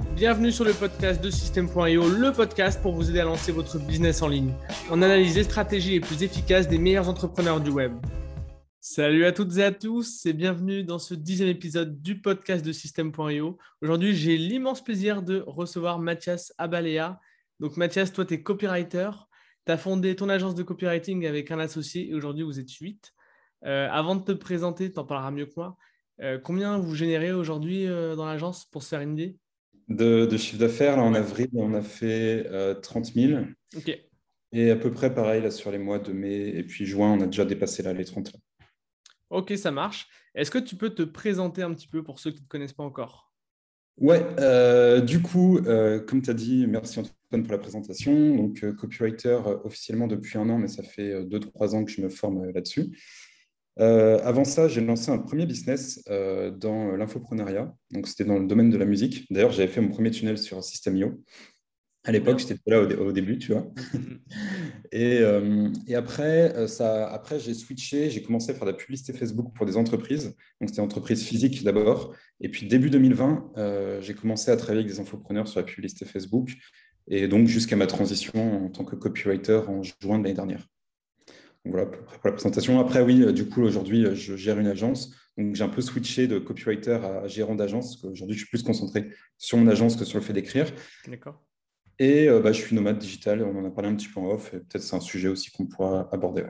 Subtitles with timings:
[0.00, 4.22] Bienvenue sur le podcast de System.io, le podcast pour vous aider à lancer votre business
[4.22, 4.52] en ligne.
[4.90, 7.92] On analyse les stratégies les plus efficaces des meilleurs entrepreneurs du web.
[8.80, 12.72] Salut à toutes et à tous et bienvenue dans ce dixième épisode du podcast de
[12.72, 13.58] System.io.
[13.80, 17.20] Aujourd'hui, j'ai l'immense plaisir de recevoir Mathias Abalea.
[17.60, 19.10] Donc Mathias, toi, tu es copywriter.
[19.66, 23.12] Tu as fondé ton agence de copywriting avec un associé et aujourd'hui, vous êtes huit.
[23.64, 25.76] Euh, avant de te présenter, tu en parleras mieux que moi.
[26.20, 29.38] Euh, combien vous générez aujourd'hui euh, dans l'agence pour se faire une idée?
[29.88, 32.46] De, chiffre d'affaires, là, en avril, on a fait
[32.82, 33.42] 30 000.
[33.76, 33.98] Ok.
[34.54, 37.20] Et à peu près pareil là, sur les mois de mai et puis juin, on
[37.22, 38.32] a déjà dépassé là, les 30
[39.30, 40.08] Ok, ça marche.
[40.34, 42.74] Est-ce que tu peux te présenter un petit peu pour ceux qui ne te connaissent
[42.74, 43.32] pas encore?
[43.98, 44.20] Ouais,
[45.02, 45.58] du coup,
[46.06, 48.36] comme tu as dit, merci Antoine pour la présentation.
[48.36, 52.50] Donc, copywriter officiellement depuis un an, mais ça fait 2-3 ans que je me forme
[52.50, 52.90] là-dessus.
[53.80, 57.74] Euh, avant ça, j'ai lancé un premier business euh, dans l'infoprenariat.
[57.90, 59.26] Donc, c'était dans le domaine de la musique.
[59.32, 61.22] D'ailleurs, j'avais fait mon premier tunnel sur System.io.
[62.04, 63.64] À l'époque, j'étais là au, début, tu vois.
[64.92, 69.12] et, euh, et, après, ça, après j'ai switché, j'ai commencé à faire de la publicité
[69.12, 70.34] Facebook pour des entreprises.
[70.60, 72.12] Donc, c'était entreprises physiques d'abord.
[72.40, 76.52] Et puis, début 2020, j'ai commencé à travailler avec des infopreneurs sur la publicité Facebook.
[77.08, 80.71] Et donc, jusqu'à ma transition en tant que copywriter en juin de l'année dernière
[81.64, 82.80] voilà pour la présentation.
[82.80, 85.14] Après, oui, euh, du coup, aujourd'hui, euh, je gère une agence.
[85.38, 88.04] Donc, j'ai un peu switché de copywriter à gérant d'agence.
[88.04, 90.66] Aujourd'hui, je suis plus concentré sur mon agence que sur le fait d'écrire.
[91.06, 91.42] D'accord.
[91.98, 93.42] Et euh, bah, je suis nomade digital.
[93.42, 94.50] On en a parlé un petit peu en off.
[94.50, 96.42] Peut-être c'est un sujet aussi qu'on pourra aborder.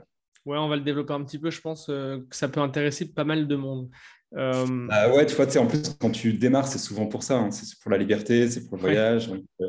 [0.47, 0.57] Ouais.
[0.57, 1.51] on va le développer un petit peu.
[1.51, 3.91] Je pense que ça peut intéresser pas mal de monde.
[4.37, 4.87] Euh...
[4.89, 7.39] Bah ouais, tu vois, en plus, quand tu démarres, c'est souvent pour ça.
[7.39, 7.51] Hein.
[7.51, 9.31] C'est pour la liberté, c'est pour le voyage.
[9.61, 9.67] Euh,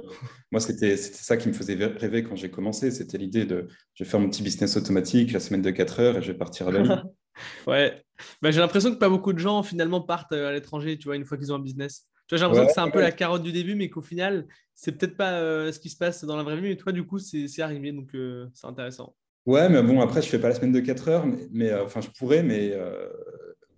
[0.52, 2.92] moi, c'était ça qui me faisait rêver quand j'ai commencé.
[2.92, 6.18] C'était l'idée de je vais faire mon petit business automatique la semaine de 4 heures
[6.18, 6.90] et je vais partir à Bali.
[7.68, 8.02] ouais,
[8.42, 11.18] bah, j'ai l'impression que pas beaucoup de gens finalement partent euh, à l'étranger, tu vois,
[11.18, 12.08] une fois qu'ils ont un business.
[12.28, 14.48] Tu vois, j'ai l'impression que c'est un peu la carotte du début, mais qu'au final,
[14.76, 16.70] c'est peut-être pas euh, ce qui se passe dans la vraie vie.
[16.70, 18.12] Mais toi, du coup, c'est arrivé, donc
[18.54, 19.14] c'est intéressant.
[19.46, 22.08] Ouais, mais bon, après, je fais pas la semaine de 4 heures, mais, enfin, je
[22.18, 22.74] pourrais, mais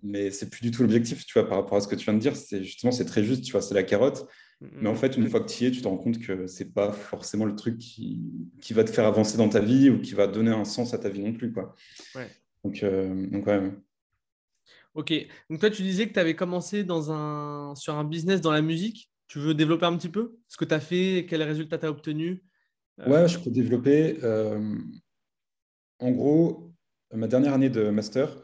[0.06, 2.14] mais c'est plus du tout l'objectif, tu vois, par rapport à ce que tu viens
[2.14, 2.36] de dire.
[2.36, 4.28] C'est justement, c'est très juste, tu vois, c'est la carotte.
[4.60, 6.72] Mais en fait, une fois que tu y es, tu te rends compte que c'est
[6.72, 8.22] pas forcément le truc qui,
[8.62, 10.98] qui, va te faire avancer dans ta vie ou qui va donner un sens à
[10.98, 11.74] ta vie non plus, quoi.
[12.14, 12.30] Ouais.
[12.64, 13.70] Donc, euh, donc ouais.
[14.94, 15.12] Ok.
[15.50, 18.62] Donc toi, tu disais que tu avais commencé dans un, sur un business dans la
[18.62, 19.10] musique.
[19.28, 21.90] Tu veux développer un petit peu ce que tu as fait, quels résultats tu as
[21.90, 22.40] obtenus?
[23.00, 24.18] Euh, Ouais, je peux développer.
[24.22, 24.74] Euh,
[25.98, 26.72] en gros,
[27.12, 28.38] ma dernière année de master,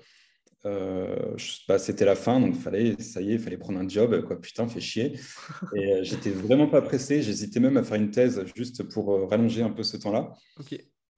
[0.65, 1.37] euh,
[1.69, 4.41] bah, c'était la fin, donc fallait, ça y est, il fallait prendre un job, quoi.
[4.41, 5.15] Putain, fait chier.
[5.77, 7.23] Et euh, j'étais vraiment pas pressé.
[7.23, 10.33] J'hésitais même à faire une thèse juste pour euh, rallonger un peu ce temps-là.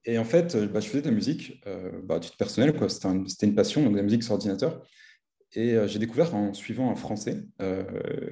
[0.06, 1.62] Et en fait, bah, je faisais de la musique,
[2.02, 2.88] bah, à titre personnel, quoi.
[2.88, 4.82] C'était, une passion, donc de la musique sur ordinateur.
[5.56, 7.44] Et j'ai découvert en suivant un Français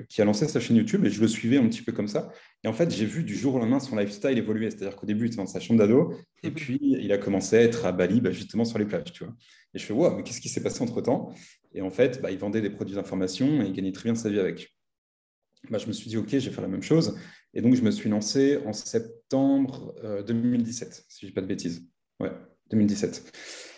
[0.08, 2.32] qui a lancé sa chaîne YouTube et je le suivais un petit peu comme ça.
[2.64, 4.70] Et en fait, j'ai vu du jour au lendemain son lifestyle évoluer.
[4.70, 6.54] C'est-à-dire qu'au début, il était dans sa chambre d'ado et mhm.
[6.54, 9.34] puis il a commencé à être à Bali, justement sur les plages, tu vois.
[9.74, 11.32] Et je fais, wow, mais qu'est-ce qui s'est passé entre temps
[11.72, 14.28] Et en fait, bah, il vendait des produits d'information et il gagnait très bien sa
[14.28, 14.76] vie avec.
[15.70, 17.16] Bah, je me suis dit, OK, je vais faire la même chose.
[17.54, 19.94] Et donc, je me suis lancé en septembre
[20.26, 21.86] 2017, euh, si je ne dis pas de bêtises.
[22.20, 22.32] Ouais,
[22.70, 23.71] 2017.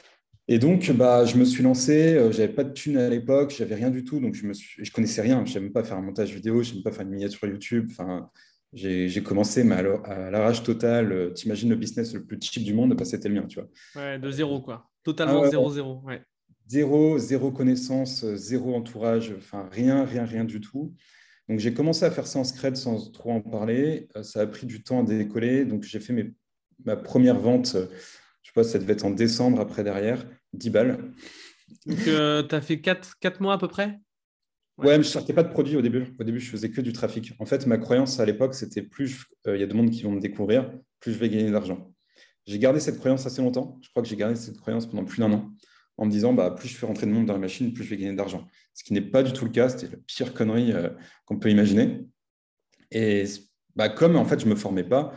[0.46, 3.54] Et donc, bah, je me suis lancé, euh, je n'avais pas de thunes à l'époque,
[3.56, 5.96] j'avais rien du tout, donc je ne je connaissais rien, je savais même pas faire
[5.96, 7.88] un montage vidéo, je savais même pas faire une miniature YouTube.
[7.90, 8.30] Enfin,
[8.72, 11.12] j'ai commencé mais à l'arrache totale.
[11.12, 13.68] Euh, t'imagines le business le plus cheap du monde, bah, c'était le mien, tu vois.
[13.96, 14.90] Ouais, de zéro, quoi.
[15.02, 16.02] Totalement zéro, zéro.
[16.04, 16.22] Ouais.
[16.66, 20.94] Zéro, zéro connaissance, zéro entourage, enfin rien, rien, rien du tout.
[21.48, 24.08] Donc j'ai commencé à faire ça en scred sans trop en parler.
[24.16, 25.64] Euh, ça a pris du temps à décoller.
[25.64, 26.32] Donc j'ai fait mes,
[26.84, 27.86] ma première vente, euh,
[28.42, 31.12] je sais pas, ça devait être en décembre après derrière, 10 balles.
[31.86, 34.00] Donc euh, tu as fait 4, 4 mois à peu près?
[34.76, 36.14] Ouais, mais je ne sortais pas de produit au début.
[36.18, 37.32] Au début, je faisais que du trafic.
[37.38, 40.10] En fait, ma croyance à l'époque, c'était plus il y a de monde qui vont
[40.10, 41.94] me découvrir, plus je vais gagner d'argent.
[42.46, 43.78] J'ai gardé cette croyance assez longtemps.
[43.82, 45.52] Je crois que j'ai gardé cette croyance pendant plus d'un an
[45.96, 47.90] en me disant bah, plus je fais rentrer de monde dans la machine, plus je
[47.90, 48.46] vais gagner d'argent.
[48.74, 49.68] Ce qui n'est pas du tout le cas.
[49.68, 50.90] C'était la pire connerie euh,
[51.24, 52.04] qu'on peut imaginer.
[52.90, 53.24] Et
[53.76, 55.14] bah, comme en fait, je ne me formais pas,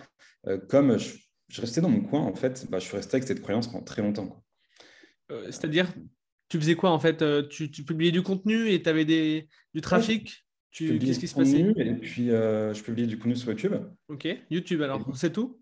[0.48, 3.42] euh, comme je, restais dans mon coin, en fait, bah, je suis resté avec cette
[3.42, 4.44] croyance pendant très longtemps.
[5.31, 5.94] Euh, c'est-à-dire,
[6.50, 10.45] tu faisais quoi en fait tu, publiais du contenu et tu avais des, du trafic?
[10.71, 11.74] Qu'est-ce qui se passait?
[11.77, 13.74] Et puis, je publiais du contenu sur YouTube.
[14.07, 15.59] Ok, YouTube alors, c'est tout?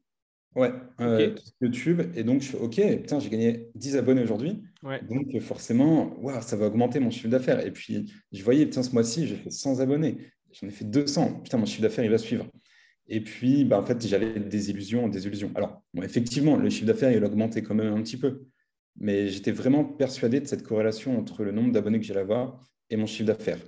[0.55, 0.71] Ouais,
[1.01, 2.01] euh, YouTube.
[2.15, 4.63] Et donc, je fais OK, putain, j'ai gagné 10 abonnés aujourd'hui.
[5.09, 7.65] Donc, forcément, ça va augmenter mon chiffre d'affaires.
[7.65, 10.17] Et puis, je voyais, putain, ce mois-ci, j'ai fait 100 abonnés.
[10.53, 11.41] J'en ai fait 200.
[11.43, 12.47] Putain, mon chiffre d'affaires, il va suivre.
[13.09, 15.51] Et puis, bah, en fait, j'avais des illusions, des illusions.
[15.55, 18.45] Alors, effectivement, le chiffre d'affaires, il a augmenté quand même un petit peu.
[18.97, 22.59] Mais j'étais vraiment persuadé de cette corrélation entre le nombre d'abonnés que j'allais avoir
[22.89, 23.59] et mon chiffre d'affaires.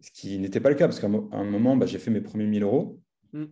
[0.00, 2.46] Ce qui n'était pas le cas, parce qu'à un moment, bah, j'ai fait mes premiers
[2.46, 3.00] 1000 euros.
[3.32, 3.44] Mm.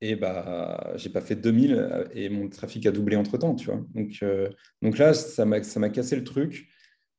[0.00, 3.80] Et bah, j'ai pas fait 2000 et mon trafic a doublé entre temps, tu vois.
[3.94, 4.48] Donc, euh,
[4.80, 6.68] donc là, ça m'a cassé le truc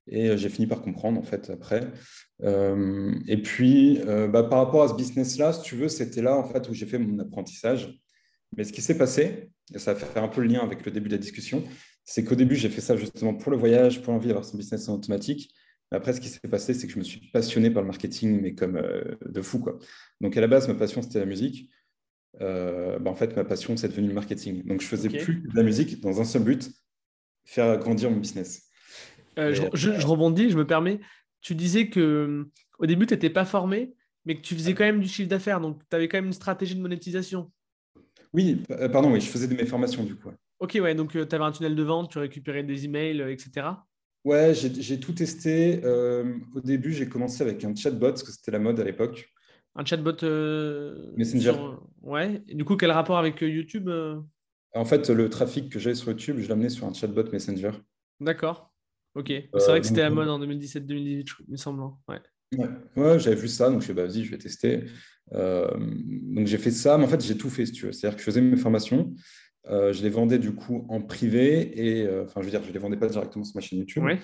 [0.08, 1.88] et j'ai fini par comprendre en fait après.
[2.44, 6.36] Euh, et puis, euh, bah, par rapport à ce business-là, si tu veux, c'était là
[6.36, 7.98] en fait où j'ai fait mon apprentissage.
[8.58, 11.08] Mais ce qui s'est passé, et ça fait un peu le lien avec le début
[11.08, 11.64] de la discussion,
[12.06, 14.90] c'est qu'au début, j'ai fait ça justement pour le voyage, pour l'envie d'avoir son business
[14.90, 15.54] en automatique.
[15.92, 18.42] Mais après, ce qui s'est passé, c'est que je me suis passionné par le marketing,
[18.42, 18.82] mais comme
[19.26, 19.60] de fou.
[19.60, 19.78] Quoi.
[20.22, 21.70] Donc à la base, ma passion, c'était la musique.
[22.42, 24.64] Euh, bah, en fait, ma passion, c'est devenu le marketing.
[24.66, 26.72] Donc, je faisais plus de la musique dans un seul but,
[27.46, 28.70] faire grandir mon business.
[29.38, 31.00] Euh, je, rebondis, je me permets.
[31.42, 32.48] Tu disais que
[32.80, 33.94] au début, tu n'étais pas formé,
[34.26, 35.60] mais que tu faisais quand même du chiffre d'affaires.
[35.60, 37.52] Donc, tu avais quand même une stratégie de monétisation.
[38.34, 40.30] Oui, euh, pardon, oui, je faisais de mes formations du coup.
[40.60, 43.68] Ok, ouais, donc tu avais un tunnel de vente, tu récupérais des emails, etc.
[44.24, 45.82] Ouais, j'ai tout testé.
[45.84, 49.34] au début, j'ai commencé avec un chatbot, parce que c'était la mode à l'époque.
[49.76, 51.56] Un chatbot euh, Messenger.
[52.02, 52.44] Ouais.
[52.48, 54.20] du coup, quel rapport avec euh, YouTube euh?
[54.76, 57.72] En fait, le trafic que j'avais sur YouTube, je l'amenais sur un chatbot Messenger.
[58.20, 58.72] D'accord.
[59.16, 59.28] Ok.
[59.30, 61.84] c'est vrai que c'était la mode en 2017-2018, il me semble.
[61.84, 61.94] Hein.
[62.08, 62.68] Ouais.
[62.96, 64.86] Ouais, j'avais vu ça, donc je suis bah, vas-y, je vais tester.
[65.32, 67.92] donc j'ai fait ça, mais en fait, j'ai tout fait, si tu veux.
[67.92, 69.14] C'est-à-dire que je faisais mes formations,
[69.68, 72.98] je les vendais du coup en privé, et enfin, je veux dire, je les vendais
[72.98, 74.04] pas directement sur ma chaîne YouTube.
[74.04, 74.20] Ouais.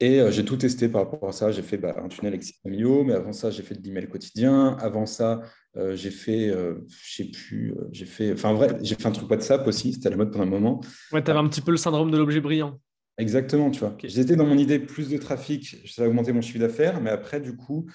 [0.00, 1.50] Et euh, j'ai tout testé par rapport à ça.
[1.50, 4.76] J'ai fait bah, un tunnel avec Mio, mais avant ça, j'ai fait de l'email quotidien.
[4.80, 5.40] Avant ça,
[5.76, 9.28] euh, j'ai fait, euh, je sais plus, j'ai fait, enfin, vrai, j'ai fait un truc
[9.28, 9.92] WhatsApp aussi.
[9.92, 10.80] C'était à la mode pendant un moment.
[11.12, 12.78] Ouais, tu avais un petit peu le syndrome de l'objet brillant.
[13.18, 13.96] Exactement, tu vois.
[14.04, 17.40] J'étais dans mon idée plus de trafic, ça va augmenter mon chiffre d'affaires, mais après,
[17.40, 17.86] du coup,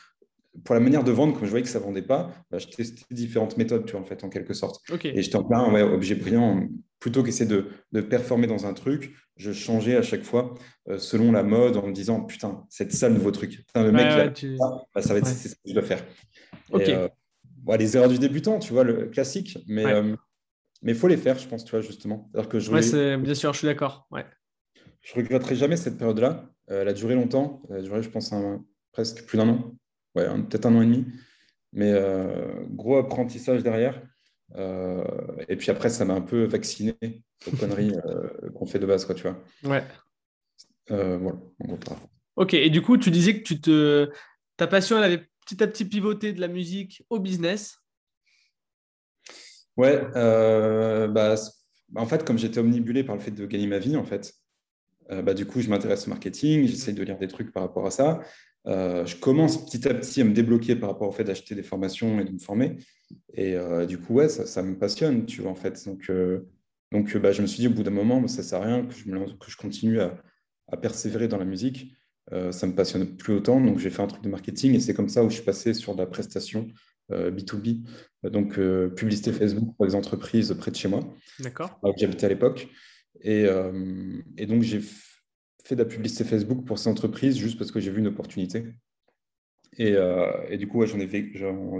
[0.64, 2.68] pour la manière de vendre, comme je voyais que ça ne vendait pas, bah, je
[2.68, 4.82] testais différentes méthodes, tu vois, en fait, en quelque sorte.
[5.04, 6.68] Et j'étais en plein ouais, objet brillant.
[7.00, 10.54] Plutôt qu'essayer de, de, performer dans un truc, je changeais à chaque fois
[10.88, 13.58] euh, selon la mode en me disant Putain, c'est ça le nouveau truc.
[13.58, 14.46] Putain, le mec,
[14.96, 16.02] bah, ça va être ce que je dois faire.
[16.74, 17.10] Euh,
[17.78, 19.58] les erreurs du débutant, tu vois, le classique.
[19.68, 20.16] Mais euh,
[20.84, 22.30] il faut les faire, je pense, tu vois, justement.
[22.34, 22.72] Alors que je
[23.18, 24.08] bien sûr, je suis d'accord.
[24.12, 24.26] Ouais.
[25.02, 26.46] Je regretterai jamais cette période-là.
[26.68, 27.64] elle a duré longtemps.
[27.70, 28.34] Elle a duré, je pense,
[28.94, 29.76] presque plus d'un an
[30.16, 31.06] ouais, peut-être un an et demi.
[31.74, 34.02] Mais euh, gros apprentissage derrière.
[34.56, 35.04] Euh,
[35.50, 36.96] et puis après, ça m'a un peu vacciné
[37.48, 39.44] aux conneries euh, qu'on fait de base, quoi, tu vois.
[39.64, 39.84] Ouais.
[40.88, 41.40] voilà,
[42.36, 44.12] Ok, et du coup, tu disais que tu te...
[44.58, 47.80] ta passion, elle avait petit à petit pivoté de la musique au business.
[49.76, 51.36] Ouais, bah,
[51.96, 54.34] en fait, comme j'étais omnibulé par le fait de gagner ma vie, en fait,
[55.10, 57.92] bah, du coup, je m'intéresse au marketing, j'essaie de lire des trucs par rapport à
[57.92, 58.22] ça.
[58.68, 61.64] Euh, je commence petit à petit à me débloquer par rapport au fait d'acheter des
[61.64, 62.78] formations et de me former.
[63.34, 65.86] Et euh, du coup, ouais, ça, me passionne, tu vois, en fait.
[65.86, 66.50] Donc, euh,
[66.92, 68.86] donc bah, je me suis dit, au bout d'un moment, ça ne sert à rien
[68.86, 70.22] que je, que je continue à,
[70.82, 71.94] persévérer dans la musique.
[72.32, 73.62] ça me passionne plus autant.
[73.62, 75.76] Donc, j'ai fait un truc de marketing et c'est comme ça où je suis passé
[75.76, 76.68] sur de la prestation
[77.12, 77.84] B2B,
[78.24, 78.60] donc
[78.96, 81.02] publicité Facebook pour les entreprises près de chez moi.
[81.40, 81.80] D'accord.
[81.98, 82.70] J'habitais à l'époque.
[83.22, 83.46] Et,
[84.38, 84.82] et donc, j'ai
[85.64, 88.66] fait de la publicité Facebook pour ces entreprises juste parce que j'ai vu une opportunité.
[89.78, 91.10] Et, euh, du coup, j'en ai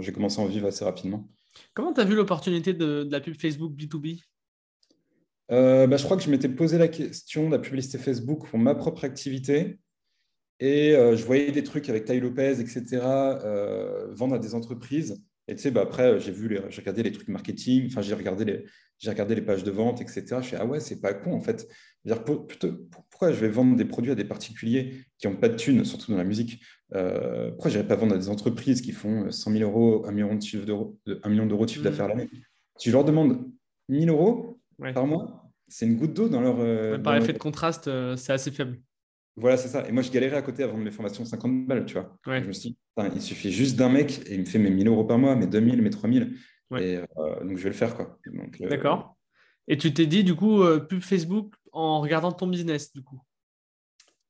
[0.00, 1.28] j'ai commencé à en vivre assez rapidement.
[1.74, 4.20] Comment tu as vu l'opportunité de, la pub Facebook B2B
[5.52, 8.58] euh, bah, Je crois que je m'étais posé la question de la publicité Facebook pour
[8.58, 9.78] ma propre activité.
[10.60, 13.00] Et euh, je voyais des trucs avec Tai Lopez, etc.,
[14.10, 15.22] vendre à des entreprises.
[15.46, 18.44] Et tu sais, bah, après, j'ai vu, j'ai regardé les trucs marketing, enfin, j'ai regardé
[18.44, 18.64] les,
[18.98, 20.24] j'ai regardé les pages de vente, etc.
[20.40, 21.68] Je fais, ah ouais, c'est pas con, en fait.
[22.04, 25.84] Dire, pourquoi je vais vendre des produits à des particuliers qui n'ont pas de thunes,
[25.84, 26.62] surtout dans la musique
[26.94, 30.38] euh, Pourquoi je pas vendre à des entreprises qui font 100 000 euros, 1 million
[30.66, 31.84] d'euros de, million d'euros de chiffre mmh.
[31.84, 32.28] d'affaires l'année?
[32.78, 33.50] Si je leur demande
[33.88, 34.60] 1000 euros
[34.94, 36.56] par mois, c'est une goutte d'eau dans leur.
[36.60, 38.78] Euh, par effet de contraste, euh, c'est assez faible.
[39.36, 39.86] Voilà, c'est ça.
[39.88, 42.16] Et moi, je galérais à côté à vendre mes formations 50 balles, tu vois.
[42.26, 42.78] Je me suis dit,
[43.14, 45.46] il suffit juste d'un mec et il me fait mes 1000 euros par mois, mes
[45.46, 46.36] 2000, mes 3000.
[46.78, 48.18] Et euh, donc, je vais le faire, quoi.
[48.26, 49.16] Euh, D'accord.
[49.66, 53.20] Et tu t'es dit, du coup, euh, pub Facebook en regardant ton business, du coup?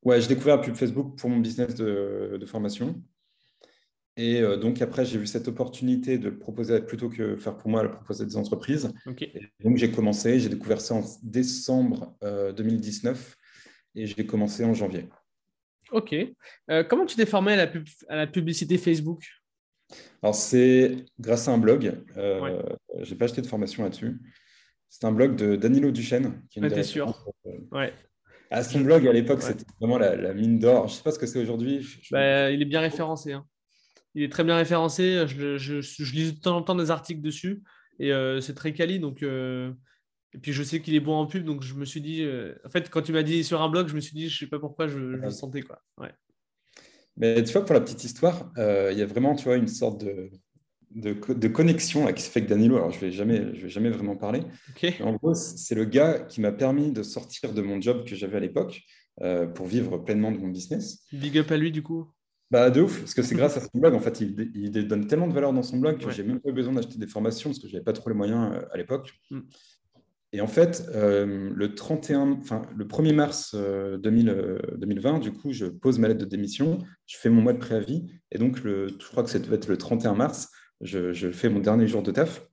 [0.02, 3.02] Ouais, j'ai découvert pub Facebook pour mon business de, formation.
[4.16, 7.82] Et donc, après, j'ai vu cette opportunité de le proposer plutôt que faire pour moi,
[7.82, 8.92] le proposer à des entreprises.
[9.61, 12.16] donc, j'ai commencé, j'ai découvert ça en décembre
[12.56, 13.37] 2019
[13.94, 15.08] et j'ai commencé en janvier.
[15.90, 16.14] Ok.
[16.70, 17.72] Euh, comment tu t'es formé à la,
[18.08, 19.24] à la, publicité Facebook?
[20.22, 22.02] Alors, c'est grâce à un blog.
[22.16, 22.62] Euh,
[23.00, 24.18] Je n'ai pas acheté de formation là-dessus.
[24.88, 26.42] C'est un blog de Danilo Duchesne.
[26.50, 27.14] Qui est sûr.
[27.46, 27.92] Euh, ouais.
[28.50, 30.88] Ah, son blog, à l'époque, c'était vraiment la, mine d'or.
[30.88, 31.86] Je ne sais pas ce que c'est aujourd'hui.
[32.10, 33.32] Bah, il est bien référencé.
[33.32, 33.46] Hein.
[34.14, 35.26] Il est très bien référencé.
[35.26, 37.62] Je, je, je, lis de temps en temps des articles dessus.
[37.98, 39.00] Et c'est très quali.
[39.00, 39.24] Donc,
[40.35, 42.55] et puis je sais qu'il est bon en pub, donc je me suis dit, euh,
[42.64, 44.47] en fait, quand tu m'as dit sur un blog, je me suis dit, je sais
[44.47, 45.81] pas pourquoi je, le sentais quoi.
[45.99, 46.12] Ouais.
[47.17, 49.69] Mais tu vois, pour la petite histoire, euh, il y a vraiment, tu vois, une
[49.69, 50.31] sorte de,
[50.91, 52.76] de, connexion qui se fait avec Danilo.
[52.76, 54.43] Alors, je ne vais, jamais, vais jamais vraiment parler.
[55.00, 58.37] En gros, c'est le gars qui m'a permis de sortir de mon job que j'avais
[58.37, 58.83] à l'époque
[59.23, 61.05] euh, pour vivre pleinement de mon business.
[61.12, 62.11] Big up à lui, du coup.
[62.50, 63.95] Bah, de ouf, parce que c'est grâce à son blog.
[63.95, 66.53] En fait, il, donne tellement de valeur dans son blog que j'ai même pas eu
[66.53, 69.12] besoin d'acheter des formations parce que je n'avais pas trop les moyens à l'époque.
[69.31, 69.41] Mm.
[70.35, 76.00] Et en fait, euh, le 31, enfin, le 1er mars 2020, du coup, je pose
[76.00, 79.23] ma lettre de démission, je fais mon mois de préavis, et donc, le, je crois
[79.23, 80.50] que ça devait être le 31 mars,
[80.81, 82.45] je, fais mon dernier jour de taf.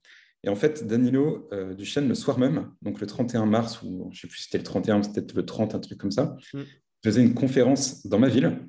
[0.44, 4.16] Et en fait, Danilo euh, Duchesne, le soir même, donc le 31 mars, ou je
[4.16, 6.60] ne sais plus si c'était le 31, c'était le 30, un truc comme ça, mm.
[7.02, 8.60] faisait une conférence dans ma ville.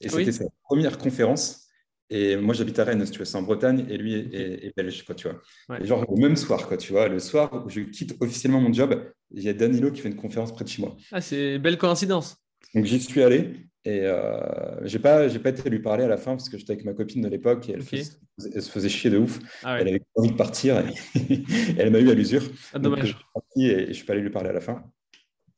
[0.00, 1.63] Et c'était sa première conférence.
[2.10, 5.14] Et moi, j'habite à Rennes, tu vois, c'est en Bretagne, et lui est, belge, quoi,
[5.14, 5.80] tu vois.
[5.80, 8.72] Et genre, le même soir, quoi, tu vois, le soir où je quitte officiellement mon
[8.72, 10.96] job, il y a Danilo qui fait une conférence près de chez moi.
[11.10, 12.36] Ah, c'est belle coïncidence.
[12.74, 16.16] Donc, j'y suis allé, et euh, j'ai pas, j'ai pas été lui parler à la
[16.16, 19.18] fin parce que j'étais avec ma copine de l'époque et elle, se faisait chier de
[19.18, 19.40] ouf.
[19.62, 20.94] Ah elle avait envie de partir et,
[21.78, 22.42] elle m'a eu à l'usure.
[22.72, 23.18] Ah, dommage.
[23.36, 24.84] je suis et, je suis pas allé lui parler à la fin.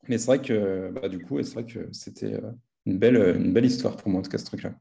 [0.09, 2.51] Mais c'est vrai que bah, du coup, c'est vrai que c'était euh,
[2.85, 4.75] une belle, une belle histoire pour moi en tout cas ce truc-là.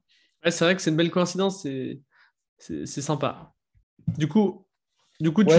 [0.45, 1.63] Ouais, c'est vrai que c'est une belle coïncidence.
[1.63, 1.99] C'est,
[2.57, 3.53] c'est, sympa.
[4.17, 4.65] Du coup,
[5.19, 5.57] du coup, tu...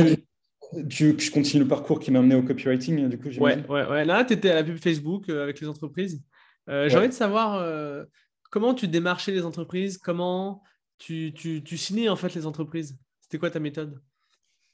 [0.88, 3.08] je continue le parcours qui m'a amené au copywriting.
[3.08, 4.04] Du coup, ouais, ouais, ouais.
[4.04, 6.22] Là, tu étais à la pub Facebook euh, avec les entreprises.
[6.68, 8.04] Euh, j'ai envie de savoir euh,
[8.50, 10.62] comment tu démarchais les entreprises, comment
[10.98, 12.96] tu, tu, tu, signais en fait les entreprises.
[13.20, 14.00] C'était quoi ta méthode?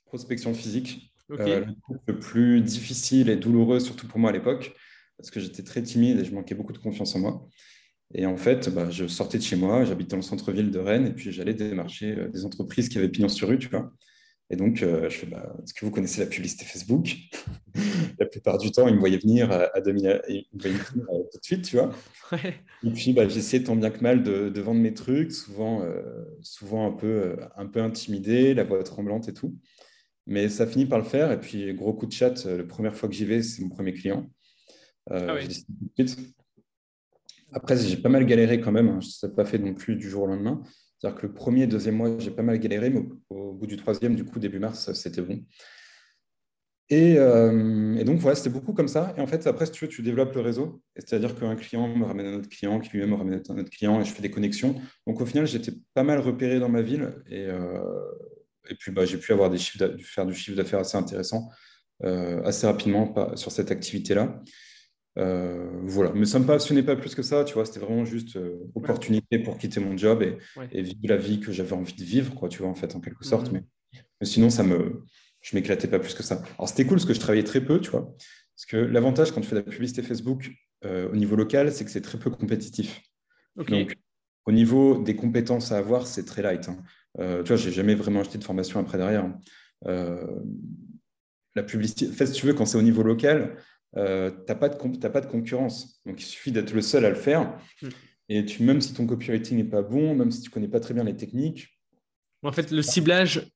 [0.04, 1.10] Prospection physique.
[1.28, 4.74] Le plus difficile et douloureux, surtout pour moi à l'époque,
[5.16, 7.48] parce que j'étais très timide et je manquais beaucoup de confiance en moi.
[8.14, 11.06] Et en fait, bah, je sortais de chez moi, j'habite dans le centre-ville de Rennes,
[11.06, 13.92] et puis j'allais démarcher des entreprises qui avaient pignon sur rue, tu vois.
[14.52, 17.16] Et donc, euh, je fais, bah, est-ce que vous connaissez la publicité Facebook?
[18.18, 21.22] La plupart du temps, ils me voyaient venir à, 2000, ils me voyaient venir euh,
[21.32, 21.90] tout de suite, tu vois.
[22.84, 26.02] Et puis, bah, j'essayais tant bien que mal de, vendre mes trucs, souvent, euh,
[26.42, 29.56] souvent un, peu, un peu intimidé, la voix tremblante et tout.
[30.26, 31.32] Mais ça finit par le faire.
[31.32, 33.94] Et puis, gros coup de chat, la première fois que j'y vais, c'est mon premier
[33.94, 34.30] client.
[35.10, 35.34] Ah
[37.52, 38.88] Après, j'ai pas mal galéré quand même.
[38.88, 39.00] Hein.
[39.00, 40.62] Ça n'a pas fait non plus du jour au lendemain.
[40.98, 44.14] C'est-à-dire que le premier, deuxième mois, j'ai pas mal galéré, mais au, bout du troisième,
[44.14, 45.44] du coup, début mars, c'était bon.
[46.92, 49.14] Euh, et, donc, voilà, c'était beaucoup comme ça.
[49.16, 50.82] Et en fait, après, si tu veux, tu développes le réseau.
[50.94, 54.00] C'est-à-dire qu'un client me ramène un autre client, qui lui-même me ramène un autre client,
[54.00, 54.74] et je fais des connexions.
[55.06, 57.14] Donc, au final, j'étais pas mal repéré dans ma ville.
[57.28, 57.80] Et, euh,
[58.68, 61.48] et puis, bah, j'ai pu avoir des chiffres faire du chiffre d'affaires assez intéressant
[62.04, 64.40] euh, assez rapidement sur cette activité-là.
[65.18, 68.04] Euh, voilà, mais ça ne me passionnait pas plus que ça, tu vois, c'était vraiment
[68.04, 72.04] juste euh, opportunité pour quitter mon job et, vivre la vie que j'avais envie de
[72.04, 73.52] vivre, quoi, tu vois, en fait, en quelque sorte.
[73.52, 73.62] Mhm.
[74.20, 75.02] mais, sinon, ça me,
[75.40, 76.42] je m'éclatais pas plus que ça.
[76.56, 78.14] Alors, c'était cool parce que je travaillais très peu, tu vois,
[78.56, 80.50] parce que l'avantage quand tu fais de la publicité Facebook
[80.84, 83.02] euh, au niveau local, c'est que c'est très peu compétitif.
[83.56, 83.94] Donc,
[84.46, 86.68] au niveau des compétences à avoir, c'est très light.
[86.68, 86.82] Hein.
[87.42, 89.30] tu vois, j'ai jamais vraiment acheté de formation après derrière.
[89.84, 93.58] la publicité, en fait, si tu veux, quand c'est au niveau local,
[93.96, 96.00] euh, tu n'as pas, pas, de concurrence.
[96.06, 97.58] Donc, il suffit d'être le seul à le faire.
[97.82, 97.88] Hmm.
[98.28, 100.80] Et tu, même si ton copywriting n'est pas bon, même si tu ne connais pas
[100.80, 101.78] très bien les techniques.
[102.42, 103.50] En fait, le ciblage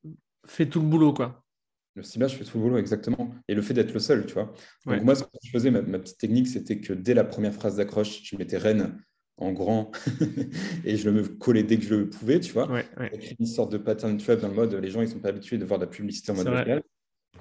[0.46, 1.42] fait tout le boulot, quoi.
[1.94, 3.34] Le ciblage fait tout le boulot, exactement.
[3.48, 4.52] Et le fait d'être le seul, tu vois.
[4.84, 7.76] Donc, moi, ce que je faisais, ma, petite technique, c'était que dès la première phrase
[7.76, 8.98] d'accroche, je mettais reine
[9.38, 9.90] en grand
[10.84, 12.70] et je me collais dès que je le pouvais, tu vois.
[12.70, 12.86] Ouais,
[13.38, 15.64] une sorte de pattern trap dans le mode les gens, ils sont pas habitués de
[15.64, 16.82] voir de la publicité en mode local.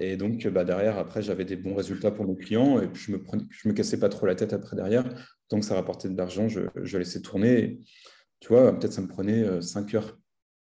[0.00, 3.12] Et donc, bah, derrière, après, j'avais des bons résultats pour mes clients et puis je
[3.12, 5.04] me, je me cassais pas trop la tête après derrière.
[5.48, 7.80] Tant que ça rapportait de l'argent, je, je, laissais tourner.
[8.40, 10.18] tu vois, peut-être ça me prenait 5 euh, heures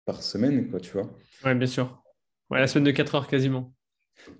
[0.04, 1.16] par semaine, quoi, tu vois.
[1.44, 2.02] Oui, bien sûr.
[2.50, 3.72] Ouais, la semaine de 4 heures quasiment.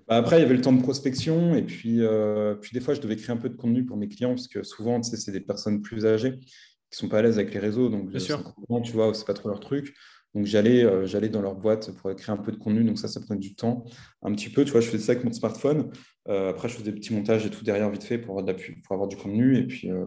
[0.07, 2.93] Bah, après, il y avait le temps de prospection et puis, euh, puis des fois,
[2.93, 5.17] je devais créer un peu de contenu pour mes clients parce que souvent, tu sais,
[5.17, 7.89] c'est des personnes plus âgées qui sont pas à l'aise avec les réseaux.
[7.89, 8.53] Donc, bien sûr.
[8.83, 9.95] tu vois, c'est pas trop leur truc.
[10.33, 13.07] Donc j'allais euh, j'allais dans leur boîte pour créer un peu de contenu, donc ça,
[13.07, 13.85] ça prenait du temps
[14.23, 14.65] un petit peu.
[14.65, 15.91] Tu vois, je faisais ça avec mon smartphone.
[16.27, 18.93] Euh, après, je faisais des petits montages et tout derrière vite fait pour avoir, pour
[18.93, 19.57] avoir du contenu.
[19.57, 20.05] Et puis, euh,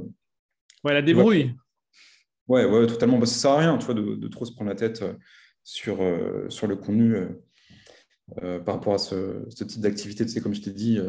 [0.85, 1.55] ouais, la débrouille.
[2.49, 3.19] Ouais, ouais, totalement.
[3.19, 5.05] Bah, ça sert à rien, tu vois, de, trop se prendre la tête
[5.63, 5.99] sur,
[6.49, 7.17] sur le contenu
[8.37, 10.25] par rapport à ce, ce type d'activité.
[10.25, 11.01] Tu sais, comme je t'ai dit,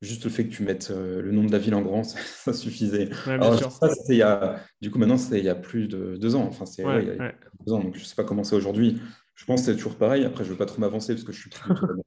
[0.00, 2.52] Juste le fait que tu mettes euh, le nom de la ville en grand, ça,
[2.52, 3.10] suffisait.
[3.26, 6.44] il y a, du coup, maintenant, c'est il y a plus de deux ans.
[6.44, 9.00] Enfin, c'est deux ans, donc je ne sais pas comment c'est aujourd'hui.
[9.34, 10.24] Je pense que c'est toujours pareil.
[10.24, 11.60] Après, je ne veux pas trop m'avancer parce que je suis plus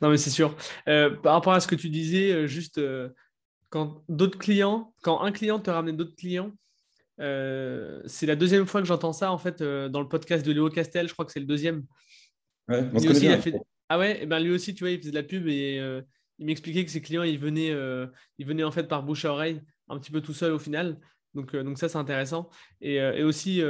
[0.00, 0.56] Non, mais c'est sûr.
[0.88, 2.80] Euh, par rapport à ce que tu disais, euh, juste
[3.68, 6.52] quand d'autres clients, quand un client te ramène d'autres clients,
[7.18, 11.08] c'est la deuxième fois que j'entends ça en fait dans le podcast de Léo Castel.
[11.08, 11.84] Je crois que c'est le deuxième.
[12.68, 13.38] Ouais, on se bien.
[13.92, 16.00] Ah ouais, et ben lui aussi, tu vois, il faisait de la pub et euh,
[16.38, 18.06] il m'expliquait que ses clients, ils venaient, euh,
[18.38, 21.00] ils venaient en fait par bouche à oreille, un petit peu tout seul au final.
[21.34, 22.50] Donc, euh, donc ça, c'est intéressant.
[22.80, 23.60] Et, aussi,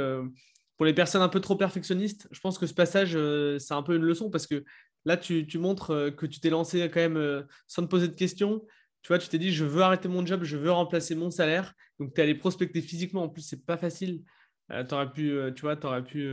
[0.77, 3.17] pour les personnes un peu trop perfectionnistes, je pense que ce passage,
[3.57, 4.63] c'est un peu une leçon parce que
[5.05, 8.63] là, tu, tu montres que tu t'es lancé quand même sans te poser de questions.
[9.01, 11.73] Tu vois, tu t'es dit, je veux arrêter mon job, je veux remplacer mon salaire.
[11.99, 13.23] Donc, tu es allé prospecter physiquement.
[13.23, 14.21] En plus, c'est pas facile.
[14.69, 16.29] tu pu, tu vois, aurais pu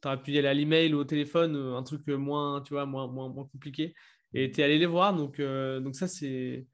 [0.00, 2.74] tu aurais pu y aller à l'email ou au téléphone, euh, un truc moins, tu
[2.74, 3.94] vois, moins, moins, moins compliqué.
[4.34, 5.14] Et tu es allé les voir.
[5.14, 6.66] Donc, euh, donc ça, c'est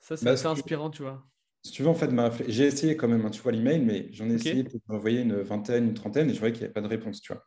[0.00, 1.24] ça, c'est bah, inspirant, tu vois.
[1.62, 2.10] Si tu veux, en fait,
[2.48, 5.42] j'ai essayé quand même, hein, tu vois, l'email, mais j'en ai essayé de m'envoyer une
[5.42, 7.44] vingtaine, une trentaine, et je voyais qu'il n'y avait pas de réponse, tu vois.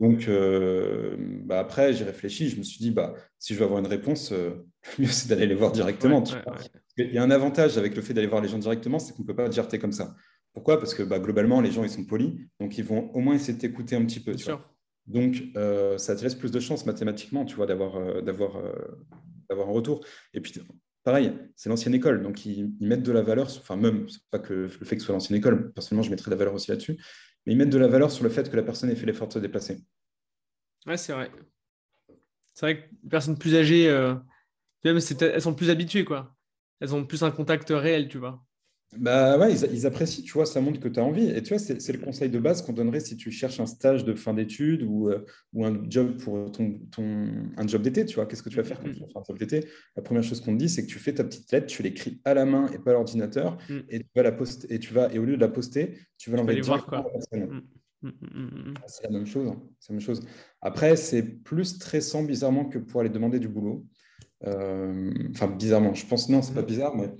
[0.00, 3.78] Donc, euh, bah, après, j'ai réfléchi, je me suis dit, bah, si je veux avoir
[3.78, 4.64] une réponse, le
[4.98, 6.24] mieux, c'est d'aller les voir directement.
[6.96, 9.22] Il y a un avantage avec le fait d'aller voir les gens directement, c'est qu'on
[9.22, 10.16] ne peut pas dire t'es comme ça.
[10.56, 10.78] Pourquoi?
[10.78, 13.52] Parce que bah, globalement, les gens, ils sont polis, donc ils vont au moins essayer
[13.52, 14.34] de t'écouter un petit peu.
[15.06, 18.72] Donc, euh, ça te laisse plus de chances mathématiquement, tu vois, d'avoir, euh, d'avoir, euh,
[19.50, 20.02] d'avoir un retour.
[20.32, 20.54] Et puis,
[21.04, 24.54] pareil, c'est l'ancienne école, donc ils, mettent de la valeur, enfin même, c'est pas que
[24.54, 26.96] le fait que ce soit l'ancienne école, personnellement, je mettrais de la valeur aussi là-dessus,
[27.44, 29.28] mais ils mettent de la valeur sur le fait que la personne ait fait l'effort
[29.28, 29.84] de se déplacer.
[30.86, 31.30] Ouais, c'est vrai.
[32.54, 33.90] C'est vrai que les personnes plus âgées,
[34.84, 36.34] même, elles sont plus habituées, quoi.
[36.80, 38.42] Elles ont plus un contact réel, tu vois.
[38.96, 41.28] Bah ouais, ils, apprécient, tu vois, ça montre que tu as envie.
[41.28, 44.04] Et tu vois, c'est le conseil de base qu'on donnerait si tu cherches un stage
[44.04, 47.26] de fin d'études ou, euh, ou, un job pour ton, ton
[47.56, 48.26] un job d'été, tu vois.
[48.26, 49.66] Qu'est-ce que tu vas faire quand tu vas faire un job d'été?
[49.96, 52.20] La première chose qu'on te dit, c'est que tu fais ta petite lettre, tu l'écris
[52.24, 53.78] à la main et pas à l'ordinateur, mm.
[53.88, 56.30] et tu vas la poster, et tu vas, et au lieu de la poster, tu
[56.30, 57.62] vas l'envoyer directement à la personne.
[58.02, 59.48] Mm, mm, ah, c'est la même chose.
[59.48, 59.62] Hein.
[59.80, 60.24] C'est la même chose.
[60.60, 63.84] Après, c'est plus stressant bizarrement que pour aller demander du boulot.
[64.44, 65.94] Euh, enfin, bizarrement.
[65.94, 67.10] Je pense non, c'est pas bizarre, mais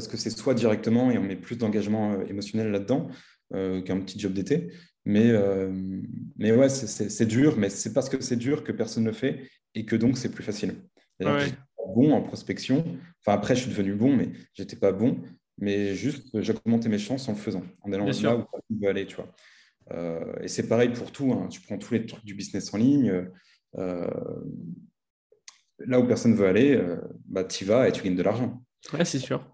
[0.00, 3.08] parce que c'est soit directement et on met plus d'engagement euh, émotionnel là-dedans
[3.52, 4.72] euh, qu'un petit job d'été.
[5.04, 5.70] Mais, euh,
[6.38, 9.50] mais ouais, c'est dur, mais c'est parce que c'est dur que personne ne le fait
[9.74, 10.76] et que donc c'est plus facile.
[11.20, 11.48] Ouais.
[11.94, 12.82] bon en prospection.
[13.20, 15.20] Enfin, après, je suis devenu bon, mais j'étais pas bon.
[15.58, 18.88] Mais juste, j'ai augmenté mes chances en le faisant, en allant là où tu veux
[18.88, 19.30] aller, tu vois.
[20.40, 21.30] et c'est pareil pour tout.
[21.32, 21.48] Hein.
[21.50, 23.26] Tu prends tous les trucs du business en ligne.
[23.74, 24.10] là
[26.00, 26.82] où personne veut aller,
[27.26, 28.62] bah, tu y vas et tu gagnes de l'argent.
[28.94, 29.44] Ouais, c'est sûr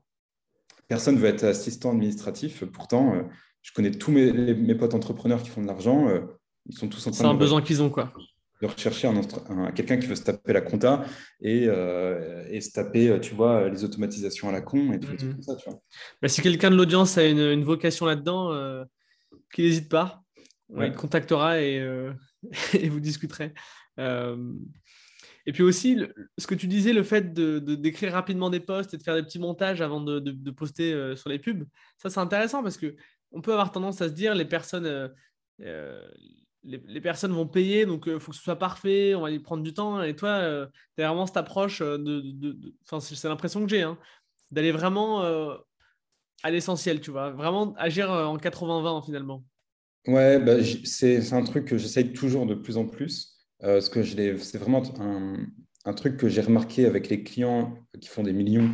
[0.89, 2.65] personne ne veut être assistant administratif.
[2.65, 3.23] Pourtant, euh,
[3.63, 6.09] je connais tous mes, potes entrepreneurs qui font de l'argent.
[6.09, 6.21] Euh,
[6.67, 8.13] ils sont tous en train C'est un besoin qu'ils ont, quoi.
[8.63, 11.05] De rechercher un, quelqu'un qui veut se taper la compta
[11.43, 15.43] et, euh, et, se taper, tu vois, les automatisations à la con et tout, comme
[15.43, 15.79] ça, tu vois.
[16.23, 18.53] Bah, si quelqu'un de l'audience a une, vocation là-dedans,
[19.53, 20.23] qu'il n'hésite pas.
[20.75, 21.87] Il contactera et,
[22.73, 23.53] et vous discuterez.
[25.47, 25.99] Et puis aussi,
[26.39, 29.39] ce que tu disais, le fait d'écrire rapidement des posts et de faire des petits
[29.39, 31.65] montages avant de, poster euh, sur les pubs,
[31.99, 32.97] ça c'est intéressant parce que
[33.33, 35.09] on peut avoir tendance à se dire les personnes, euh,
[35.63, 36.03] euh,
[36.65, 39.63] les, personnes vont payer, donc il faut que ce soit parfait, on va y prendre
[39.63, 40.03] du temps.
[40.03, 42.57] Et toi, tu as vraiment cette approche de.
[42.99, 43.99] C'est l'impression que j'ai, hein,
[44.51, 45.23] d'aller vraiment
[46.43, 49.45] à l'essentiel, tu vois, vraiment agir en 80-20 finalement.
[50.09, 53.36] Ouais, bah, c'est un truc que j'essaye toujours de plus en plus.
[53.65, 54.83] Euh, ce que c'est vraiment
[55.85, 58.71] un, truc que j'ai remarqué avec les clients qui font des millions,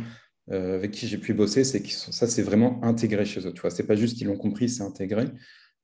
[0.51, 3.53] euh, avec qui j'ai pu bosser, c'est que ça, c'est vraiment intégré chez eux.
[3.53, 5.25] Tu vois, c'est pas juste qu'ils l'ont compris, c'est intégré.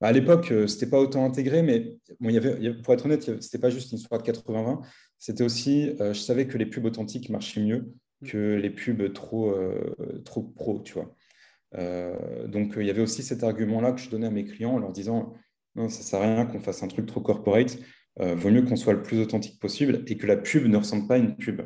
[0.01, 3.41] À l'époque, euh, c'était pas autant intégré, mais bon, il y avait, pour être honnête,
[3.41, 4.81] c'était pas juste une histoire de 80-20.
[5.17, 7.91] C'était aussi, je savais que les pubs authentiques marchaient mieux
[8.25, 9.53] que les pubs trop,
[10.23, 11.13] trop pro, tu vois.
[12.47, 14.93] donc, il y avait aussi cet argument-là que je donnais à mes clients en leur
[14.93, 15.33] disant
[15.75, 17.77] non, ça sert à rien qu'on fasse un truc trop corporate
[18.19, 21.07] euh, vaut mieux qu'on soit le plus authentique possible et que la pub ne ressemble
[21.07, 21.61] pas à une pub.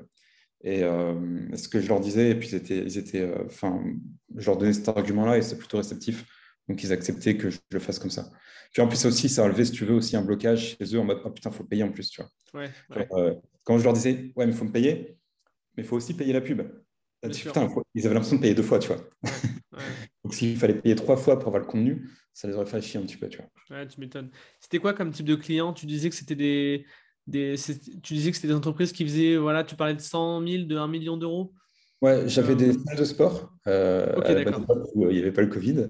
[0.64, 1.14] Et euh,
[1.56, 3.84] ce que je leur disais, et puis ils étaient, ils étaient, euh, enfin,
[4.36, 6.26] je leur donnais cet argument-là et c'est plutôt réceptif.
[6.70, 8.30] Donc ils acceptaient que je le fasse comme ça.
[8.72, 11.00] Puis en plus aussi, ça a levé, si tu veux, aussi un blocage chez eux
[11.00, 12.32] en mode oh putain, faut payer en plus, tu vois.
[13.64, 15.18] quand je leur disais ouais, mais il faut me payer,
[15.76, 16.62] mais il faut aussi payer la pub.
[17.30, 18.98] Putain, ils avaient l'impression de payer deux fois, tu vois.
[20.24, 23.00] Donc s'il fallait payer trois fois pour avoir le contenu, ça les aurait fait chier
[23.00, 23.78] un petit peu, tu vois.
[23.78, 24.30] Ouais, tu m'étonnes.
[24.60, 25.74] C'était quoi comme type de client?
[25.74, 26.86] Tu disais que c'était des,
[27.28, 27.56] des
[28.02, 30.78] tu disais que c'était des entreprises qui faisaient, voilà, tu parlais de 100 000, de
[30.78, 31.54] 1 million d'euros?
[32.02, 34.22] Ouais, j'avais des euh, salles de sport euh, où
[35.10, 35.88] il n'y avait pas le Covid.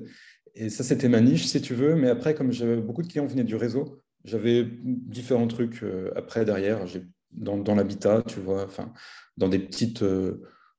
[0.53, 1.95] Et ça, c'était ma niche, si tu veux.
[1.95, 6.85] Mais après, comme beaucoup de clients venaient du réseau, j'avais différents trucs euh, après, derrière.
[7.31, 8.93] Dans, dans l'habitat, tu vois, enfin,
[9.37, 10.03] dans des petites,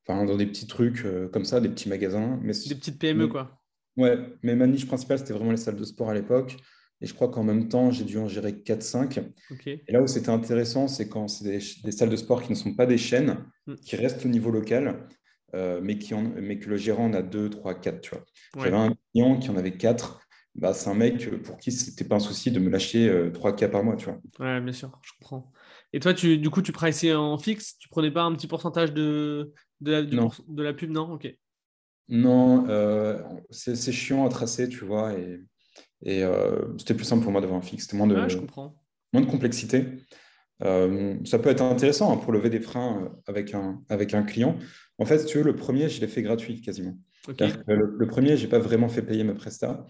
[0.06, 2.38] enfin, dans des petits trucs comme ça, des petits magasins.
[2.42, 3.60] Mais, des petites PME, quoi.
[3.96, 6.56] Ouais, mais ma niche principale, c'était vraiment les salles de sport à l'époque.
[7.00, 9.22] Et je crois qu'en même temps, j'ai dû en gérer 4-5.
[9.66, 11.44] Et là où c'était intéressant, c'est quand c'est
[11.84, 13.74] des, salles de sport qui ne sont pas des chaînes, mm.
[13.74, 15.06] qui restent au niveau local,
[15.54, 18.00] euh, mais, qui mais que le gérant en a 2, 3, 4.
[18.00, 18.24] Tu vois.
[18.64, 20.20] J'avais un client qui en avait 4.
[20.54, 23.50] Bah, c'est un mec pour qui ce n'était pas un souci de me lâcher 3
[23.50, 23.96] euh, cas par mois.
[23.96, 24.20] Tu vois.
[24.38, 25.52] Ouais, bien sûr, je comprends.
[25.92, 27.76] Et toi, tu, du coup, tu priçais en fixe?
[27.78, 31.34] Tu prenais pas un petit pourcentage de, de, la, de la pub Non Ok.
[32.08, 33.18] Non, euh,
[33.50, 35.14] c'est chiant à tracer, tu vois.
[35.14, 35.40] Et,
[36.02, 36.22] Et
[36.78, 37.84] c'était plus simple pour moi d'avoir un fixe.
[37.84, 38.76] C'était moins de, je comprends.
[39.12, 39.86] moins de complexité.
[40.60, 44.58] ça peut être intéressant hein, pour lever des freins avec un, avec un client.
[44.98, 46.98] En fait, tu veux, le premier, je l'ai fait gratuit quasiment.
[47.26, 49.86] Le, premier, je n'ai pas vraiment fait payer ma presta.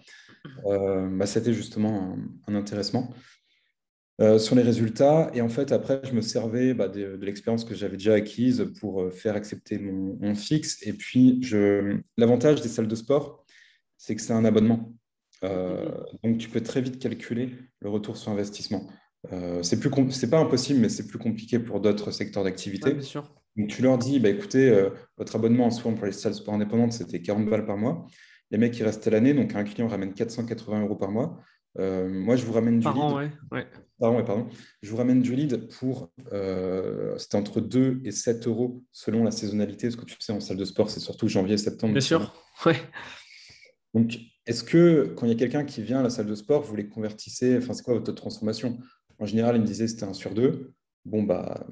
[0.63, 2.17] Bah, C'était justement
[2.47, 3.13] un intéressement.
[4.21, 5.29] Euh, sur les résultats.
[5.33, 9.01] Et en fait, après, je me servais bah, de, l'expérience que j'avais déjà acquise pour
[9.01, 10.77] euh, faire accepter mon, fixe.
[10.83, 11.41] Et puis,
[12.15, 13.45] l'avantage des salles de sport,
[13.97, 14.93] c'est que c'est un abonnement.
[15.43, 15.91] Euh,
[16.23, 17.49] donc, tu peux très vite calculer
[17.81, 18.87] le retour sur investissement.
[19.61, 22.93] c'est plus c'est pas impossible, mais c'est plus compliqué pour d'autres secteurs d'activité.
[23.57, 26.53] donc, tu leur dis, bah, écoutez, votre abonnement en soins pour les salles de sport
[26.53, 28.07] indépendantes, c'était 40 balles par mois.
[28.51, 31.41] Les mecs, ils restent à l'année, donc un client ramène 480 euros par mois.
[31.79, 33.31] Euh, moi, je vous ramène du lead.
[33.97, 34.47] Pardon, pardon.
[34.81, 36.11] Je vous ramène du lead pour.
[36.33, 39.89] Euh, c'était entre 2 et 7 euros selon la saisonnalité.
[39.89, 41.93] Ce que tu sais, en salle de sport, c'est surtout janvier, septembre.
[41.93, 42.33] Bien sûr.
[42.65, 42.77] Ouais.
[43.93, 46.61] Donc, est-ce que quand il y a quelqu'un qui vient à la salle de sport,
[46.61, 47.57] vous les convertissez?
[47.57, 48.77] Enfin, c'est quoi votre transformation?
[49.19, 50.73] En général, il me disait c'était un sur deux.
[51.03, 51.67] Bon, bah,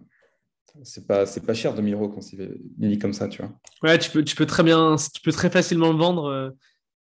[0.83, 2.37] c'est pas, c'est pas cher 2000 euros quand c'est
[2.77, 3.53] mis comme ça, tu vois.
[3.81, 6.53] Ouais, tu peux, tu peux très bien, tu peux très facilement le vendre.